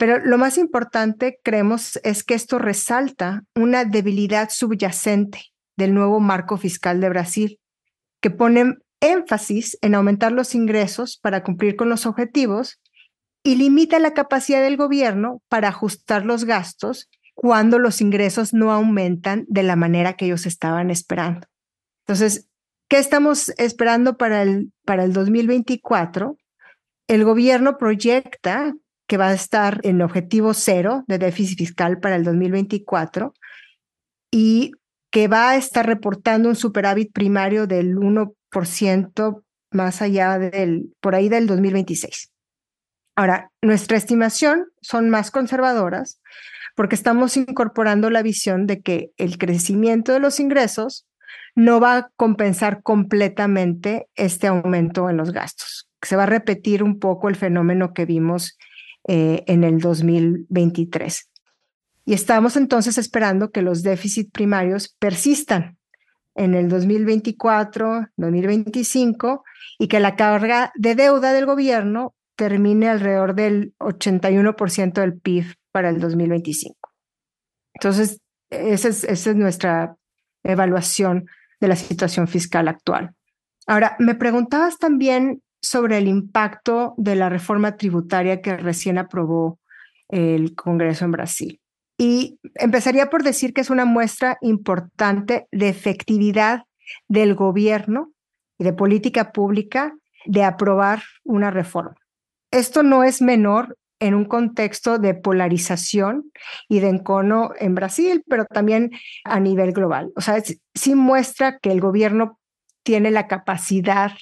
Pero 0.00 0.18
lo 0.18 0.38
más 0.38 0.56
importante, 0.56 1.40
creemos, 1.44 2.00
es 2.04 2.24
que 2.24 2.32
esto 2.32 2.58
resalta 2.58 3.44
una 3.54 3.84
debilidad 3.84 4.48
subyacente 4.48 5.52
del 5.76 5.92
nuevo 5.92 6.20
marco 6.20 6.56
fiscal 6.56 7.02
de 7.02 7.10
Brasil, 7.10 7.60
que 8.22 8.30
pone 8.30 8.78
énfasis 9.00 9.76
en 9.82 9.94
aumentar 9.94 10.32
los 10.32 10.54
ingresos 10.54 11.18
para 11.18 11.42
cumplir 11.42 11.76
con 11.76 11.90
los 11.90 12.06
objetivos 12.06 12.80
y 13.42 13.56
limita 13.56 13.98
la 13.98 14.14
capacidad 14.14 14.62
del 14.62 14.78
gobierno 14.78 15.42
para 15.50 15.68
ajustar 15.68 16.24
los 16.24 16.46
gastos 16.46 17.10
cuando 17.34 17.78
los 17.78 18.00
ingresos 18.00 18.54
no 18.54 18.72
aumentan 18.72 19.44
de 19.48 19.64
la 19.64 19.76
manera 19.76 20.14
que 20.14 20.24
ellos 20.24 20.46
estaban 20.46 20.90
esperando. 20.90 21.46
Entonces, 22.06 22.48
¿qué 22.88 22.96
estamos 22.96 23.50
esperando 23.58 24.16
para 24.16 24.40
el, 24.40 24.72
para 24.86 25.04
el 25.04 25.12
2024? 25.12 26.38
El 27.06 27.24
gobierno 27.24 27.76
proyecta 27.76 28.72
que 29.10 29.16
va 29.16 29.30
a 29.30 29.34
estar 29.34 29.80
en 29.82 30.02
objetivo 30.02 30.54
cero 30.54 31.02
de 31.08 31.18
déficit 31.18 31.58
fiscal 31.58 31.98
para 31.98 32.14
el 32.14 32.22
2024 32.22 33.34
y 34.30 34.70
que 35.10 35.26
va 35.26 35.50
a 35.50 35.56
estar 35.56 35.84
reportando 35.84 36.48
un 36.48 36.54
superávit 36.54 37.12
primario 37.12 37.66
del 37.66 37.96
1% 37.96 39.42
más 39.72 40.00
allá 40.00 40.38
del, 40.38 40.94
por 41.00 41.16
ahí 41.16 41.28
del 41.28 41.48
2026. 41.48 42.30
Ahora, 43.16 43.50
nuestra 43.60 43.96
estimación 43.96 44.68
son 44.80 45.10
más 45.10 45.32
conservadoras 45.32 46.20
porque 46.76 46.94
estamos 46.94 47.36
incorporando 47.36 48.10
la 48.10 48.22
visión 48.22 48.68
de 48.68 48.80
que 48.80 49.10
el 49.16 49.38
crecimiento 49.38 50.12
de 50.12 50.20
los 50.20 50.38
ingresos 50.38 51.08
no 51.56 51.80
va 51.80 51.96
a 51.96 52.10
compensar 52.14 52.84
completamente 52.84 54.06
este 54.14 54.46
aumento 54.46 55.10
en 55.10 55.16
los 55.16 55.32
gastos. 55.32 55.88
Se 56.00 56.14
va 56.14 56.22
a 56.22 56.26
repetir 56.26 56.84
un 56.84 57.00
poco 57.00 57.28
el 57.28 57.34
fenómeno 57.34 57.92
que 57.92 58.06
vimos 58.06 58.56
eh, 59.08 59.44
en 59.46 59.64
el 59.64 59.80
2023. 59.80 61.30
Y 62.04 62.14
estamos 62.14 62.56
entonces 62.56 62.98
esperando 62.98 63.50
que 63.50 63.62
los 63.62 63.82
déficits 63.82 64.30
primarios 64.30 64.94
persistan 64.98 65.78
en 66.34 66.54
el 66.54 66.68
2024, 66.68 68.08
2025 68.16 69.44
y 69.78 69.88
que 69.88 70.00
la 70.00 70.16
carga 70.16 70.72
de 70.74 70.94
deuda 70.94 71.32
del 71.32 71.46
gobierno 71.46 72.14
termine 72.36 72.88
alrededor 72.88 73.34
del 73.34 73.74
81% 73.78 74.92
del 74.92 75.18
PIB 75.20 75.54
para 75.72 75.90
el 75.90 76.00
2025. 76.00 76.76
Entonces, 77.74 78.20
esa 78.48 78.88
es, 78.88 79.04
esa 79.04 79.30
es 79.30 79.36
nuestra 79.36 79.96
evaluación 80.42 81.26
de 81.60 81.68
la 81.68 81.76
situación 81.76 82.28
fiscal 82.28 82.68
actual. 82.68 83.14
Ahora, 83.66 83.96
me 83.98 84.14
preguntabas 84.14 84.78
también 84.78 85.42
sobre 85.60 85.98
el 85.98 86.08
impacto 86.08 86.94
de 86.96 87.16
la 87.16 87.28
reforma 87.28 87.76
tributaria 87.76 88.40
que 88.40 88.56
recién 88.56 88.98
aprobó 88.98 89.58
el 90.08 90.54
Congreso 90.54 91.04
en 91.04 91.12
Brasil. 91.12 91.60
Y 91.98 92.38
empezaría 92.54 93.10
por 93.10 93.22
decir 93.22 93.52
que 93.52 93.60
es 93.60 93.70
una 93.70 93.84
muestra 93.84 94.38
importante 94.40 95.46
de 95.52 95.68
efectividad 95.68 96.64
del 97.08 97.34
gobierno 97.34 98.12
y 98.58 98.64
de 98.64 98.72
política 98.72 99.32
pública 99.32 99.94
de 100.24 100.44
aprobar 100.44 101.02
una 101.24 101.50
reforma. 101.50 101.96
Esto 102.50 102.82
no 102.82 103.04
es 103.04 103.22
menor 103.22 103.76
en 104.00 104.14
un 104.14 104.24
contexto 104.24 104.98
de 104.98 105.14
polarización 105.14 106.32
y 106.68 106.80
de 106.80 106.88
encono 106.88 107.52
en 107.58 107.74
Brasil, 107.74 108.24
pero 108.26 108.46
también 108.46 108.90
a 109.24 109.38
nivel 109.38 109.72
global. 109.72 110.10
O 110.16 110.22
sea, 110.22 110.42
sí 110.74 110.94
muestra 110.94 111.58
que 111.58 111.70
el 111.70 111.80
gobierno 111.80 112.38
tiene 112.82 113.10
la 113.10 113.28
capacidad 113.28 114.12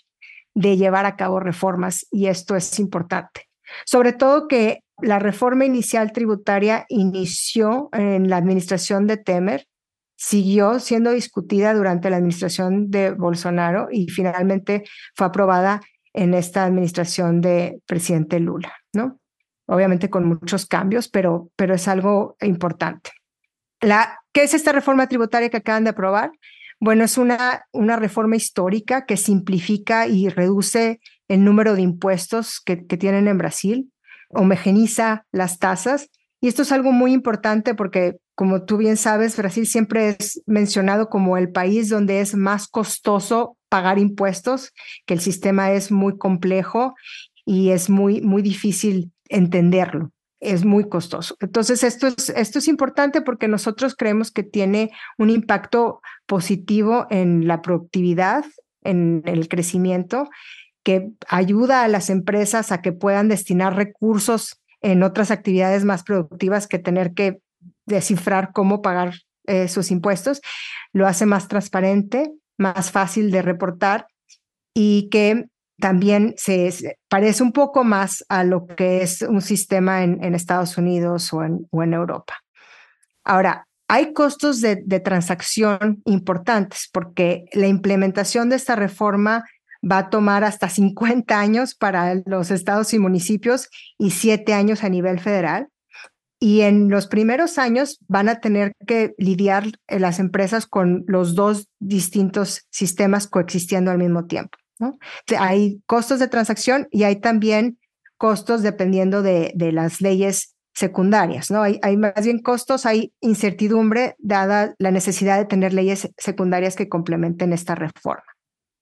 de 0.58 0.76
llevar 0.76 1.06
a 1.06 1.14
cabo 1.14 1.38
reformas 1.38 2.06
y 2.10 2.26
esto 2.26 2.56
es 2.56 2.80
importante. 2.80 3.48
Sobre 3.84 4.12
todo 4.12 4.48
que 4.48 4.80
la 5.00 5.20
reforma 5.20 5.64
inicial 5.64 6.12
tributaria 6.12 6.84
inició 6.88 7.88
en 7.92 8.28
la 8.28 8.38
administración 8.38 9.06
de 9.06 9.18
Temer, 9.18 9.66
siguió 10.16 10.80
siendo 10.80 11.12
discutida 11.12 11.74
durante 11.74 12.10
la 12.10 12.16
administración 12.16 12.90
de 12.90 13.12
Bolsonaro 13.12 13.86
y 13.92 14.08
finalmente 14.08 14.82
fue 15.14 15.28
aprobada 15.28 15.80
en 16.12 16.34
esta 16.34 16.64
administración 16.64 17.40
de 17.40 17.80
presidente 17.86 18.40
Lula, 18.40 18.72
¿no? 18.92 19.20
Obviamente 19.66 20.10
con 20.10 20.24
muchos 20.24 20.66
cambios, 20.66 21.08
pero, 21.08 21.50
pero 21.54 21.74
es 21.74 21.86
algo 21.86 22.36
importante. 22.40 23.12
La, 23.80 24.18
¿Qué 24.32 24.42
es 24.42 24.54
esta 24.54 24.72
reforma 24.72 25.06
tributaria 25.06 25.50
que 25.50 25.58
acaban 25.58 25.84
de 25.84 25.90
aprobar? 25.90 26.32
Bueno, 26.80 27.04
es 27.04 27.18
una, 27.18 27.66
una 27.72 27.96
reforma 27.96 28.36
histórica 28.36 29.04
que 29.04 29.16
simplifica 29.16 30.06
y 30.06 30.28
reduce 30.28 31.00
el 31.26 31.44
número 31.44 31.74
de 31.74 31.82
impuestos 31.82 32.60
que, 32.60 32.86
que 32.86 32.96
tienen 32.96 33.26
en 33.26 33.38
Brasil, 33.38 33.92
homogeniza 34.28 35.26
las 35.32 35.58
tasas. 35.58 36.08
Y 36.40 36.46
esto 36.46 36.62
es 36.62 36.70
algo 36.70 36.92
muy 36.92 37.12
importante 37.12 37.74
porque, 37.74 38.18
como 38.36 38.64
tú 38.64 38.76
bien 38.76 38.96
sabes, 38.96 39.36
Brasil 39.36 39.66
siempre 39.66 40.16
es 40.18 40.40
mencionado 40.46 41.08
como 41.08 41.36
el 41.36 41.50
país 41.50 41.88
donde 41.88 42.20
es 42.20 42.36
más 42.36 42.68
costoso 42.68 43.56
pagar 43.68 43.98
impuestos, 43.98 44.72
que 45.04 45.14
el 45.14 45.20
sistema 45.20 45.72
es 45.72 45.90
muy 45.90 46.16
complejo 46.16 46.94
y 47.44 47.70
es 47.70 47.90
muy, 47.90 48.20
muy 48.20 48.40
difícil 48.40 49.12
entenderlo 49.28 50.12
es 50.40 50.64
muy 50.64 50.88
costoso. 50.88 51.36
Entonces, 51.40 51.82
esto 51.82 52.06
es, 52.06 52.30
esto 52.30 52.58
es 52.58 52.68
importante 52.68 53.20
porque 53.20 53.48
nosotros 53.48 53.94
creemos 53.96 54.30
que 54.30 54.42
tiene 54.42 54.92
un 55.18 55.30
impacto 55.30 56.00
positivo 56.26 57.06
en 57.10 57.46
la 57.46 57.62
productividad, 57.62 58.44
en 58.82 59.22
el 59.26 59.48
crecimiento, 59.48 60.28
que 60.84 61.10
ayuda 61.28 61.82
a 61.82 61.88
las 61.88 62.08
empresas 62.08 62.72
a 62.72 62.80
que 62.80 62.92
puedan 62.92 63.28
destinar 63.28 63.76
recursos 63.76 64.60
en 64.80 65.02
otras 65.02 65.30
actividades 65.30 65.84
más 65.84 66.04
productivas 66.04 66.66
que 66.66 66.78
tener 66.78 67.12
que 67.14 67.40
descifrar 67.86 68.52
cómo 68.52 68.80
pagar 68.80 69.14
eh, 69.46 69.68
sus 69.68 69.90
impuestos. 69.90 70.40
Lo 70.92 71.06
hace 71.06 71.26
más 71.26 71.48
transparente, 71.48 72.32
más 72.56 72.90
fácil 72.90 73.30
de 73.30 73.42
reportar 73.42 74.06
y 74.74 75.08
que 75.10 75.46
también 75.78 76.34
se, 76.36 76.98
parece 77.08 77.42
un 77.42 77.52
poco 77.52 77.84
más 77.84 78.24
a 78.28 78.44
lo 78.44 78.66
que 78.66 79.02
es 79.02 79.22
un 79.22 79.40
sistema 79.40 80.02
en, 80.02 80.34
Estados 80.34 80.76
Unidos 80.76 81.32
o 81.32 81.42
en, 81.44 81.92
Europa. 81.92 82.34
Ahora, 83.24 83.66
hay 83.88 84.12
costos 84.12 84.60
de, 84.60 84.76
transacción 85.00 86.02
importantes 86.04 86.88
porque 86.92 87.44
la 87.52 87.68
implementación 87.68 88.48
de 88.48 88.56
esta 88.56 88.76
reforma 88.76 89.44
va 89.88 89.98
a 89.98 90.10
tomar 90.10 90.42
hasta 90.42 90.68
50 90.68 91.38
años 91.38 91.74
para 91.74 92.16
los 92.26 92.50
estados 92.50 92.92
y 92.92 92.98
municipios 92.98 93.68
y 93.96 94.10
7 94.10 94.52
años 94.52 94.82
a 94.82 94.88
nivel 94.88 95.20
federal. 95.20 95.68
Y 96.40 96.60
en 96.60 96.88
los 96.88 97.08
primeros 97.08 97.58
años 97.58 97.98
van 98.06 98.28
a 98.28 98.40
tener 98.40 98.72
que 98.86 99.14
lidiar 99.18 99.64
las 99.88 100.20
empresas 100.20 100.66
con 100.66 101.04
los 101.08 101.34
dos 101.34 101.66
distintos 101.80 102.66
sistemas 102.70 103.26
coexistiendo 103.26 103.90
al 103.90 103.98
mismo 103.98 104.26
tiempo. 104.26 104.56
Hay 105.38 105.82
costos 105.86 106.18
de 106.18 106.28
transacción 106.28 106.88
y 106.90 107.04
hay 107.04 107.20
también 107.20 107.78
costos 108.16 108.62
dependiendo 108.62 109.22
de, 109.22 109.52
las 109.72 110.00
leyes 110.00 110.54
secundarias, 110.74 111.50
¿no? 111.50 111.62
Hay, 111.62 111.78
hay, 111.82 111.96
más 111.96 112.24
bien 112.24 112.40
costos, 112.40 112.86
hay 112.86 113.12
incertidumbre 113.20 114.14
dada 114.18 114.74
la 114.78 114.90
necesidad 114.90 115.38
de 115.38 115.44
tener 115.44 115.72
leyes 115.72 116.10
secundarias 116.16 116.76
que 116.76 116.88
complementen 116.88 117.52
esta 117.52 117.74
reforma. 117.74 118.24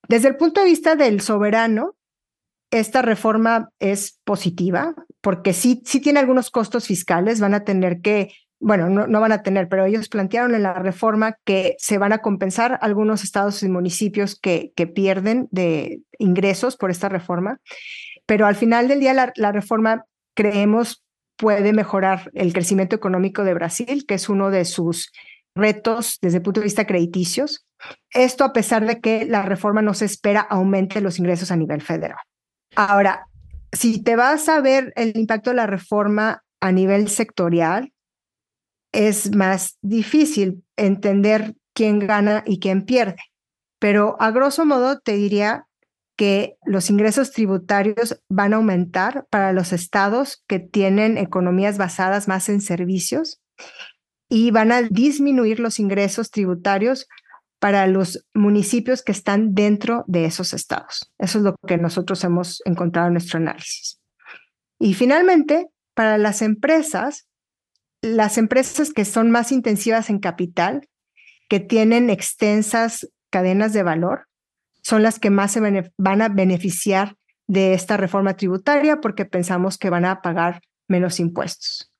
Desde 0.08 0.28
el 0.28 0.36
punto 0.36 0.60
de 0.60 0.66
vista 0.66 0.94
del 0.94 1.20
soberano, 1.20 1.96
esta 2.70 3.02
reforma 3.02 3.70
es 3.78 4.18
positiva 4.24 4.94
porque 5.20 5.52
sí, 5.52 5.82
sí 5.84 6.00
tiene 6.00 6.20
algunos 6.20 6.50
costos 6.50 6.86
fiscales, 6.86 7.40
van 7.40 7.54
a 7.54 7.64
tener 7.64 8.00
que 8.00 8.30
bueno, 8.66 8.90
no, 8.90 9.20
van 9.20 9.30
a 9.30 9.44
tener, 9.44 9.68
pero 9.68 9.84
ellos 9.84 10.08
plantearon 10.08 10.52
en 10.56 10.64
la 10.64 10.74
reforma 10.74 11.36
que 11.44 11.76
se 11.78 11.98
van 11.98 12.12
a 12.12 12.18
compensar 12.18 12.80
algunos 12.82 13.22
estados 13.22 13.62
y 13.62 13.68
municipios 13.68 14.36
que, 14.40 14.72
pierden 14.92 15.46
de 15.52 16.00
ingresos 16.18 16.76
por 16.76 16.90
esta 16.90 17.08
reforma, 17.08 17.60
pero 18.26 18.44
al 18.44 18.56
final 18.56 18.88
del 18.88 18.98
día 18.98 19.32
la, 19.36 19.52
reforma 19.52 20.04
creemos 20.34 21.04
puede 21.36 21.72
mejorar 21.72 22.28
el 22.34 22.52
crecimiento 22.52 22.96
económico 22.96 23.44
de 23.44 23.54
Brasil, 23.54 24.04
que 24.04 24.14
es 24.14 24.28
uno 24.28 24.50
de 24.50 24.64
sus 24.64 25.12
retos 25.54 26.18
desde 26.20 26.38
el 26.38 26.42
punto 26.42 26.58
de 26.58 26.64
vista 26.64 26.88
crediticios. 26.88 27.68
Esto 28.10 28.42
a 28.42 28.52
pesar 28.52 28.84
de 28.84 29.00
que 29.00 29.26
la 29.26 29.42
reforma 29.42 29.80
no 29.80 29.94
se 29.94 30.06
espera 30.06 30.40
aumente 30.40 31.00
los 31.00 31.20
ingresos 31.20 31.52
a 31.52 31.56
nivel 31.56 31.82
federal. 31.82 32.18
Ahora, 32.74 33.28
si 33.70 34.02
te 34.02 34.16
vas 34.16 34.48
a 34.48 34.60
ver 34.60 34.92
el 34.96 35.16
impacto 35.16 35.50
de 35.50 35.56
la 35.56 35.68
reforma 35.68 36.42
a 36.60 36.72
nivel 36.72 37.08
sectorial, 37.08 37.92
es 38.96 39.36
más 39.36 39.76
difícil 39.82 40.64
entender 40.76 41.54
quién 41.74 41.98
gana 41.98 42.42
y 42.46 42.60
quién 42.60 42.86
pierde. 42.86 43.18
Pero 43.78 44.16
a 44.20 44.30
grosso 44.30 44.64
modo 44.64 45.00
te 45.00 45.12
diría 45.12 45.66
que 46.16 46.56
los 46.64 46.88
ingresos 46.88 47.30
tributarios 47.30 48.22
van 48.30 48.54
a 48.54 48.56
aumentar 48.56 49.26
para 49.28 49.52
los 49.52 49.74
estados 49.74 50.42
que 50.48 50.60
tienen 50.60 51.18
economías 51.18 51.76
basadas 51.76 52.26
más 52.26 52.48
en 52.48 52.62
servicios 52.62 53.42
y 54.30 54.50
van 54.50 54.72
a 54.72 54.80
disminuir 54.80 55.60
los 55.60 55.78
ingresos 55.78 56.30
tributarios 56.30 57.06
para 57.58 57.86
los 57.86 58.26
municipios 58.32 59.02
que 59.02 59.12
están 59.12 59.52
dentro 59.54 60.04
de 60.06 60.24
esos 60.24 60.54
estados. 60.54 61.12
Eso 61.18 61.36
es 61.38 61.44
lo 61.44 61.54
que 61.66 61.76
nosotros 61.76 62.24
hemos 62.24 62.62
encontrado 62.64 63.08
en 63.08 63.14
nuestro 63.14 63.36
análisis. 63.36 64.00
Y 64.78 64.94
finalmente, 64.94 65.66
para 65.94 66.16
las 66.16 66.40
empresas, 66.40 67.26
las 68.02 68.38
empresas 68.38 68.92
que 68.92 69.04
son 69.04 69.30
más 69.30 69.52
intensivas 69.52 70.10
en 70.10 70.18
capital, 70.18 70.88
que 71.48 71.60
tienen 71.60 72.10
extensas 72.10 73.08
cadenas 73.30 73.72
de 73.72 73.82
valor, 73.82 74.26
son 74.82 75.02
las 75.02 75.18
que 75.18 75.30
más 75.30 75.52
se 75.52 75.60
van 75.98 76.22
a 76.22 76.28
beneficiar 76.28 77.16
de 77.48 77.74
esta 77.74 77.96
reforma 77.96 78.34
tributaria 78.34 79.00
porque 79.00 79.24
pensamos 79.24 79.78
que 79.78 79.90
van 79.90 80.04
a 80.04 80.22
pagar 80.22 80.60
menos 80.88 81.20
impuestos. 81.20 81.92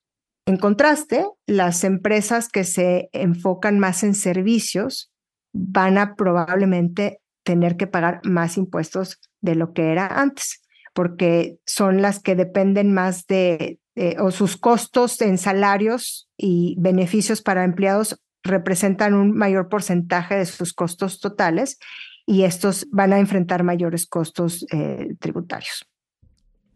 En 0.47 0.57
contraste, 0.57 1.27
las 1.47 1.83
empresas 1.83 2.49
que 2.49 2.63
se 2.63 3.09
enfocan 3.13 3.81
más 3.81 4.05
en 4.05 4.15
servicios 4.15 5.13
van 5.53 5.99
a 5.99 6.15
probablemente 6.15 7.21
tener 7.43 7.77
que 7.77 7.87
pagar 7.87 8.21
más 8.25 8.57
impuestos 8.57 9.21
de 9.41 9.57
lo 9.57 9.73
que 9.73 9.91
era 9.91 10.07
antes, 10.21 10.63
porque 10.95 11.59
son 11.67 12.03
las 12.03 12.21
que 12.21 12.37
dependen 12.37 12.93
más 12.93 13.27
de, 13.27 13.81
eh, 13.97 14.17
o 14.21 14.31
sus 14.31 14.57
costos 14.57 15.21
en 15.23 15.39
salarios 15.39 16.29
y 16.37 16.77
beneficios 16.79 17.41
para 17.41 17.65
empleados 17.65 18.21
representan 18.43 19.15
un 19.15 19.33
mayor 19.33 19.69
porcentaje 19.69 20.37
de 20.37 20.47
sus 20.47 20.73
costos 20.73 21.19
totales 21.19 21.79
y 22.27 22.43
estos 22.43 22.87
van 22.91 23.13
a 23.13 23.19
enfrentar 23.19 23.63
mayores 23.63 24.07
costos 24.07 24.67
eh, 24.71 25.15
tributarios. 25.19 25.87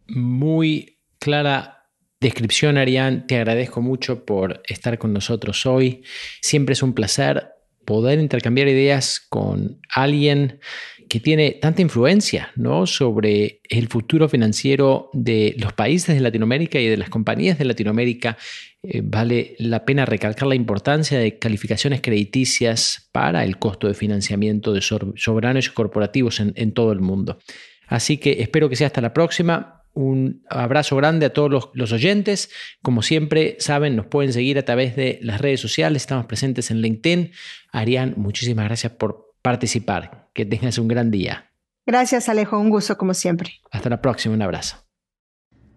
Muy 0.09 0.99
clara 1.19 1.85
descripción, 2.21 2.79
Arián. 2.79 3.27
Te 3.27 3.37
agradezco 3.37 3.81
mucho 3.81 4.25
por 4.25 4.63
estar 4.67 4.99
con 4.99 5.13
nosotros 5.13 5.67
hoy. 5.67 6.03
Siempre 6.41 6.73
es 6.73 6.83
un 6.83 6.95
placer 6.95 7.51
poder 7.85 8.19
intercambiar 8.19 8.69
ideas 8.69 9.21
con 9.21 9.81
alguien 9.95 10.61
que 11.11 11.19
tiene 11.19 11.59
tanta 11.61 11.83
influencia 11.83 12.53
¿no? 12.55 12.87
sobre 12.87 13.63
el 13.69 13.89
futuro 13.89 14.29
financiero 14.29 15.11
de 15.13 15.57
los 15.59 15.73
países 15.73 16.15
de 16.15 16.21
Latinoamérica 16.21 16.79
y 16.79 16.87
de 16.87 16.97
las 16.97 17.11
compañías 17.11 17.59
de 17.59 17.65
Latinoamérica. 17.65 18.39
Eh, 18.85 19.01
vale 19.03 19.57
la 19.59 19.85
pena 19.85 20.07
recalcar 20.07 20.47
la 20.47 20.55
importancia 20.55 21.19
de 21.19 21.37
calificaciones 21.37 22.01
crediticias 22.01 23.09
para 23.11 23.43
el 23.43 23.59
costo 23.59 23.89
de 23.89 23.95
financiamiento 23.95 24.73
de 24.73 24.83
soberanos 24.83 25.67
y 25.67 25.71
corporativos 25.71 26.39
en, 26.39 26.73
todo 26.75 26.93
el 26.93 27.01
mundo. 27.01 27.41
Así 27.89 28.19
que 28.19 28.41
espero 28.41 28.69
que 28.69 28.77
sea 28.77 28.87
hasta 28.87 29.01
la 29.01 29.13
próxima. 29.13 29.83
Un 29.93 30.45
abrazo 30.49 30.95
grande 30.95 31.27
a 31.27 31.33
todos 31.33 31.51
los, 31.51 31.71
los, 31.75 31.91
oyentes. 31.91 32.51
Como 32.83 33.03
siempre, 33.03 33.57
saben, 33.59 33.97
nos 33.97 34.07
pueden 34.07 34.33
seguir 34.33 34.59
a 34.59 34.65
través 34.65 34.95
de 34.95 35.19
las 35.23 35.41
redes 35.41 35.59
sociales. 35.59 36.03
Estamos 36.03 36.27
presentes 36.27 36.71
en 36.71 36.81
LinkedIn. 36.81 37.33
Arián, 37.73 38.15
muchísimas 38.17 38.67
gracias 38.67 38.93
por 38.93 39.30
participar. 39.43 40.29
Que 40.35 40.45
tengas 40.45 40.79
un 40.79 40.89
gran 40.89 41.11
día. 41.11 41.53
Gracias, 41.87 42.29
Alejo. 42.29 42.59
Un 42.59 42.71
gusto 42.71 42.97
como 42.97 43.15
siempre. 43.15 43.61
Hasta 43.71 43.91
la 43.91 44.01
próxima. 44.01 44.35
Un 44.35 44.43
abrazo. 44.43 44.77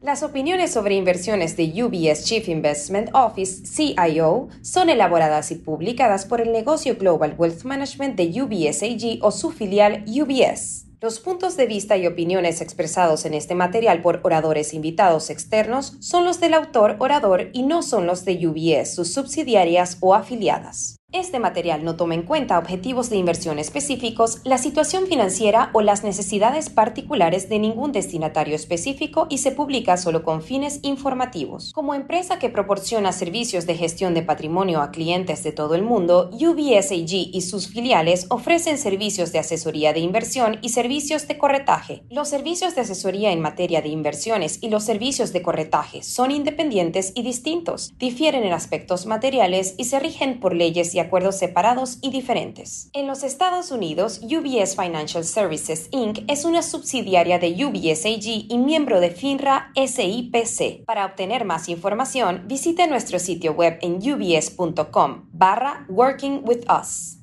Las 0.03 0.21
opiniones 0.21 0.73
sobre 0.73 0.95
inversiones 0.95 1.55
de 1.55 1.81
UBS 1.81 2.25
Chief 2.25 2.49
Investment 2.49 3.09
Office, 3.13 3.65
CIO, 3.65 4.49
son 4.61 4.89
elaboradas 4.89 5.49
y 5.51 5.55
publicadas 5.55 6.25
por 6.25 6.41
el 6.41 6.51
negocio 6.51 6.97
Global 6.97 7.35
Wealth 7.37 7.63
Management 7.63 8.17
de 8.17 8.41
UBS 8.41 8.83
AG 8.83 9.19
o 9.21 9.31
su 9.31 9.51
filial 9.51 10.03
UBS. 10.05 10.87
Los 10.99 11.21
puntos 11.21 11.55
de 11.55 11.67
vista 11.67 11.95
y 11.95 12.05
opiniones 12.05 12.59
expresados 12.59 13.23
en 13.23 13.33
este 13.33 13.55
material 13.55 14.01
por 14.01 14.19
oradores 14.23 14.73
invitados 14.73 15.29
externos 15.29 15.95
son 16.01 16.25
los 16.25 16.41
del 16.41 16.53
autor 16.53 16.97
orador 16.99 17.49
y 17.53 17.63
no 17.63 17.81
son 17.81 18.05
los 18.05 18.25
de 18.25 18.45
UBS, 18.45 18.93
sus 18.93 19.13
subsidiarias 19.13 19.97
o 20.01 20.15
afiliadas. 20.15 20.97
Este 21.13 21.37
material 21.37 21.83
no 21.83 21.95
toma 21.95 22.15
en 22.15 22.23
cuenta 22.23 22.57
objetivos 22.57 23.11
de 23.11 23.17
inversión 23.17 23.59
específicos, 23.59 24.39
la 24.45 24.57
situación 24.57 25.05
financiera 25.05 25.69
o 25.73 25.81
las 25.81 26.03
necesidades 26.03 26.71
particulares 26.71 27.49
de 27.49 27.59
ningún 27.59 27.91
destinatario 27.91 28.55
específico 28.55 29.27
y 29.29 29.37
se 29.37 29.51
publica 29.51 29.95
solo 29.97 30.23
con 30.23 30.41
fines 30.41 30.79
informativos. 30.81 31.71
Como 31.71 31.93
empresa 31.93 32.39
que 32.39 32.49
proporciona 32.49 33.11
servicios 33.11 33.67
de 33.67 33.75
gestión 33.75 34.15
de 34.15 34.23
patrimonio 34.23 34.81
a 34.81 34.89
clientes 34.89 35.43
de 35.43 35.51
todo 35.51 35.75
el 35.75 35.83
mundo, 35.83 36.31
UBS 36.33 36.91
AG 36.91 37.29
y 37.31 37.41
sus 37.41 37.67
filiales 37.67 38.25
ofrecen 38.31 38.79
servicios 38.79 39.31
de 39.31 39.37
asesoría 39.37 39.93
de 39.93 39.99
inversión 39.99 40.57
y 40.63 40.69
servicios 40.69 41.27
de 41.27 41.37
corretaje. 41.37 42.01
Los 42.09 42.29
servicios 42.29 42.73
de 42.73 42.81
asesoría 42.81 43.31
en 43.31 43.39
materia 43.39 43.83
de 43.83 43.89
inversiones 43.89 44.57
y 44.63 44.69
los 44.69 44.83
servicios 44.83 45.31
de 45.31 45.43
corretaje 45.43 46.01
son 46.01 46.31
independientes 46.31 47.11
y 47.13 47.21
distintos, 47.21 47.93
difieren 47.99 48.43
en 48.45 48.53
aspectos 48.53 49.05
materiales 49.05 49.75
y 49.77 49.83
se 49.83 49.99
rigen 49.99 50.39
por 50.39 50.55
leyes 50.55 50.95
y 50.95 51.02
acuerdos 51.03 51.37
separados 51.37 51.99
y 52.01 52.11
diferentes. 52.11 52.89
En 52.93 53.07
los 53.07 53.23
Estados 53.23 53.71
Unidos, 53.71 54.19
UBS 54.23 54.75
Financial 54.75 55.23
Services 55.23 55.87
Inc. 55.91 56.19
es 56.27 56.43
una 56.43 56.61
subsidiaria 56.61 57.39
de 57.39 57.65
UBS 57.65 58.05
AG 58.05 58.47
y 58.49 58.57
miembro 58.57 58.99
de 58.99 59.11
FINRA 59.11 59.71
SIPC. 59.75 60.85
Para 60.85 61.05
obtener 61.05 61.45
más 61.45 61.69
información, 61.69 62.43
visite 62.47 62.87
nuestro 62.87 63.19
sitio 63.19 63.53
web 63.53 63.77
en 63.81 63.95
ubs.com 63.95 65.29
barra 65.31 65.85
Working 65.89 66.41
with 66.45 66.65
Us. 66.69 67.22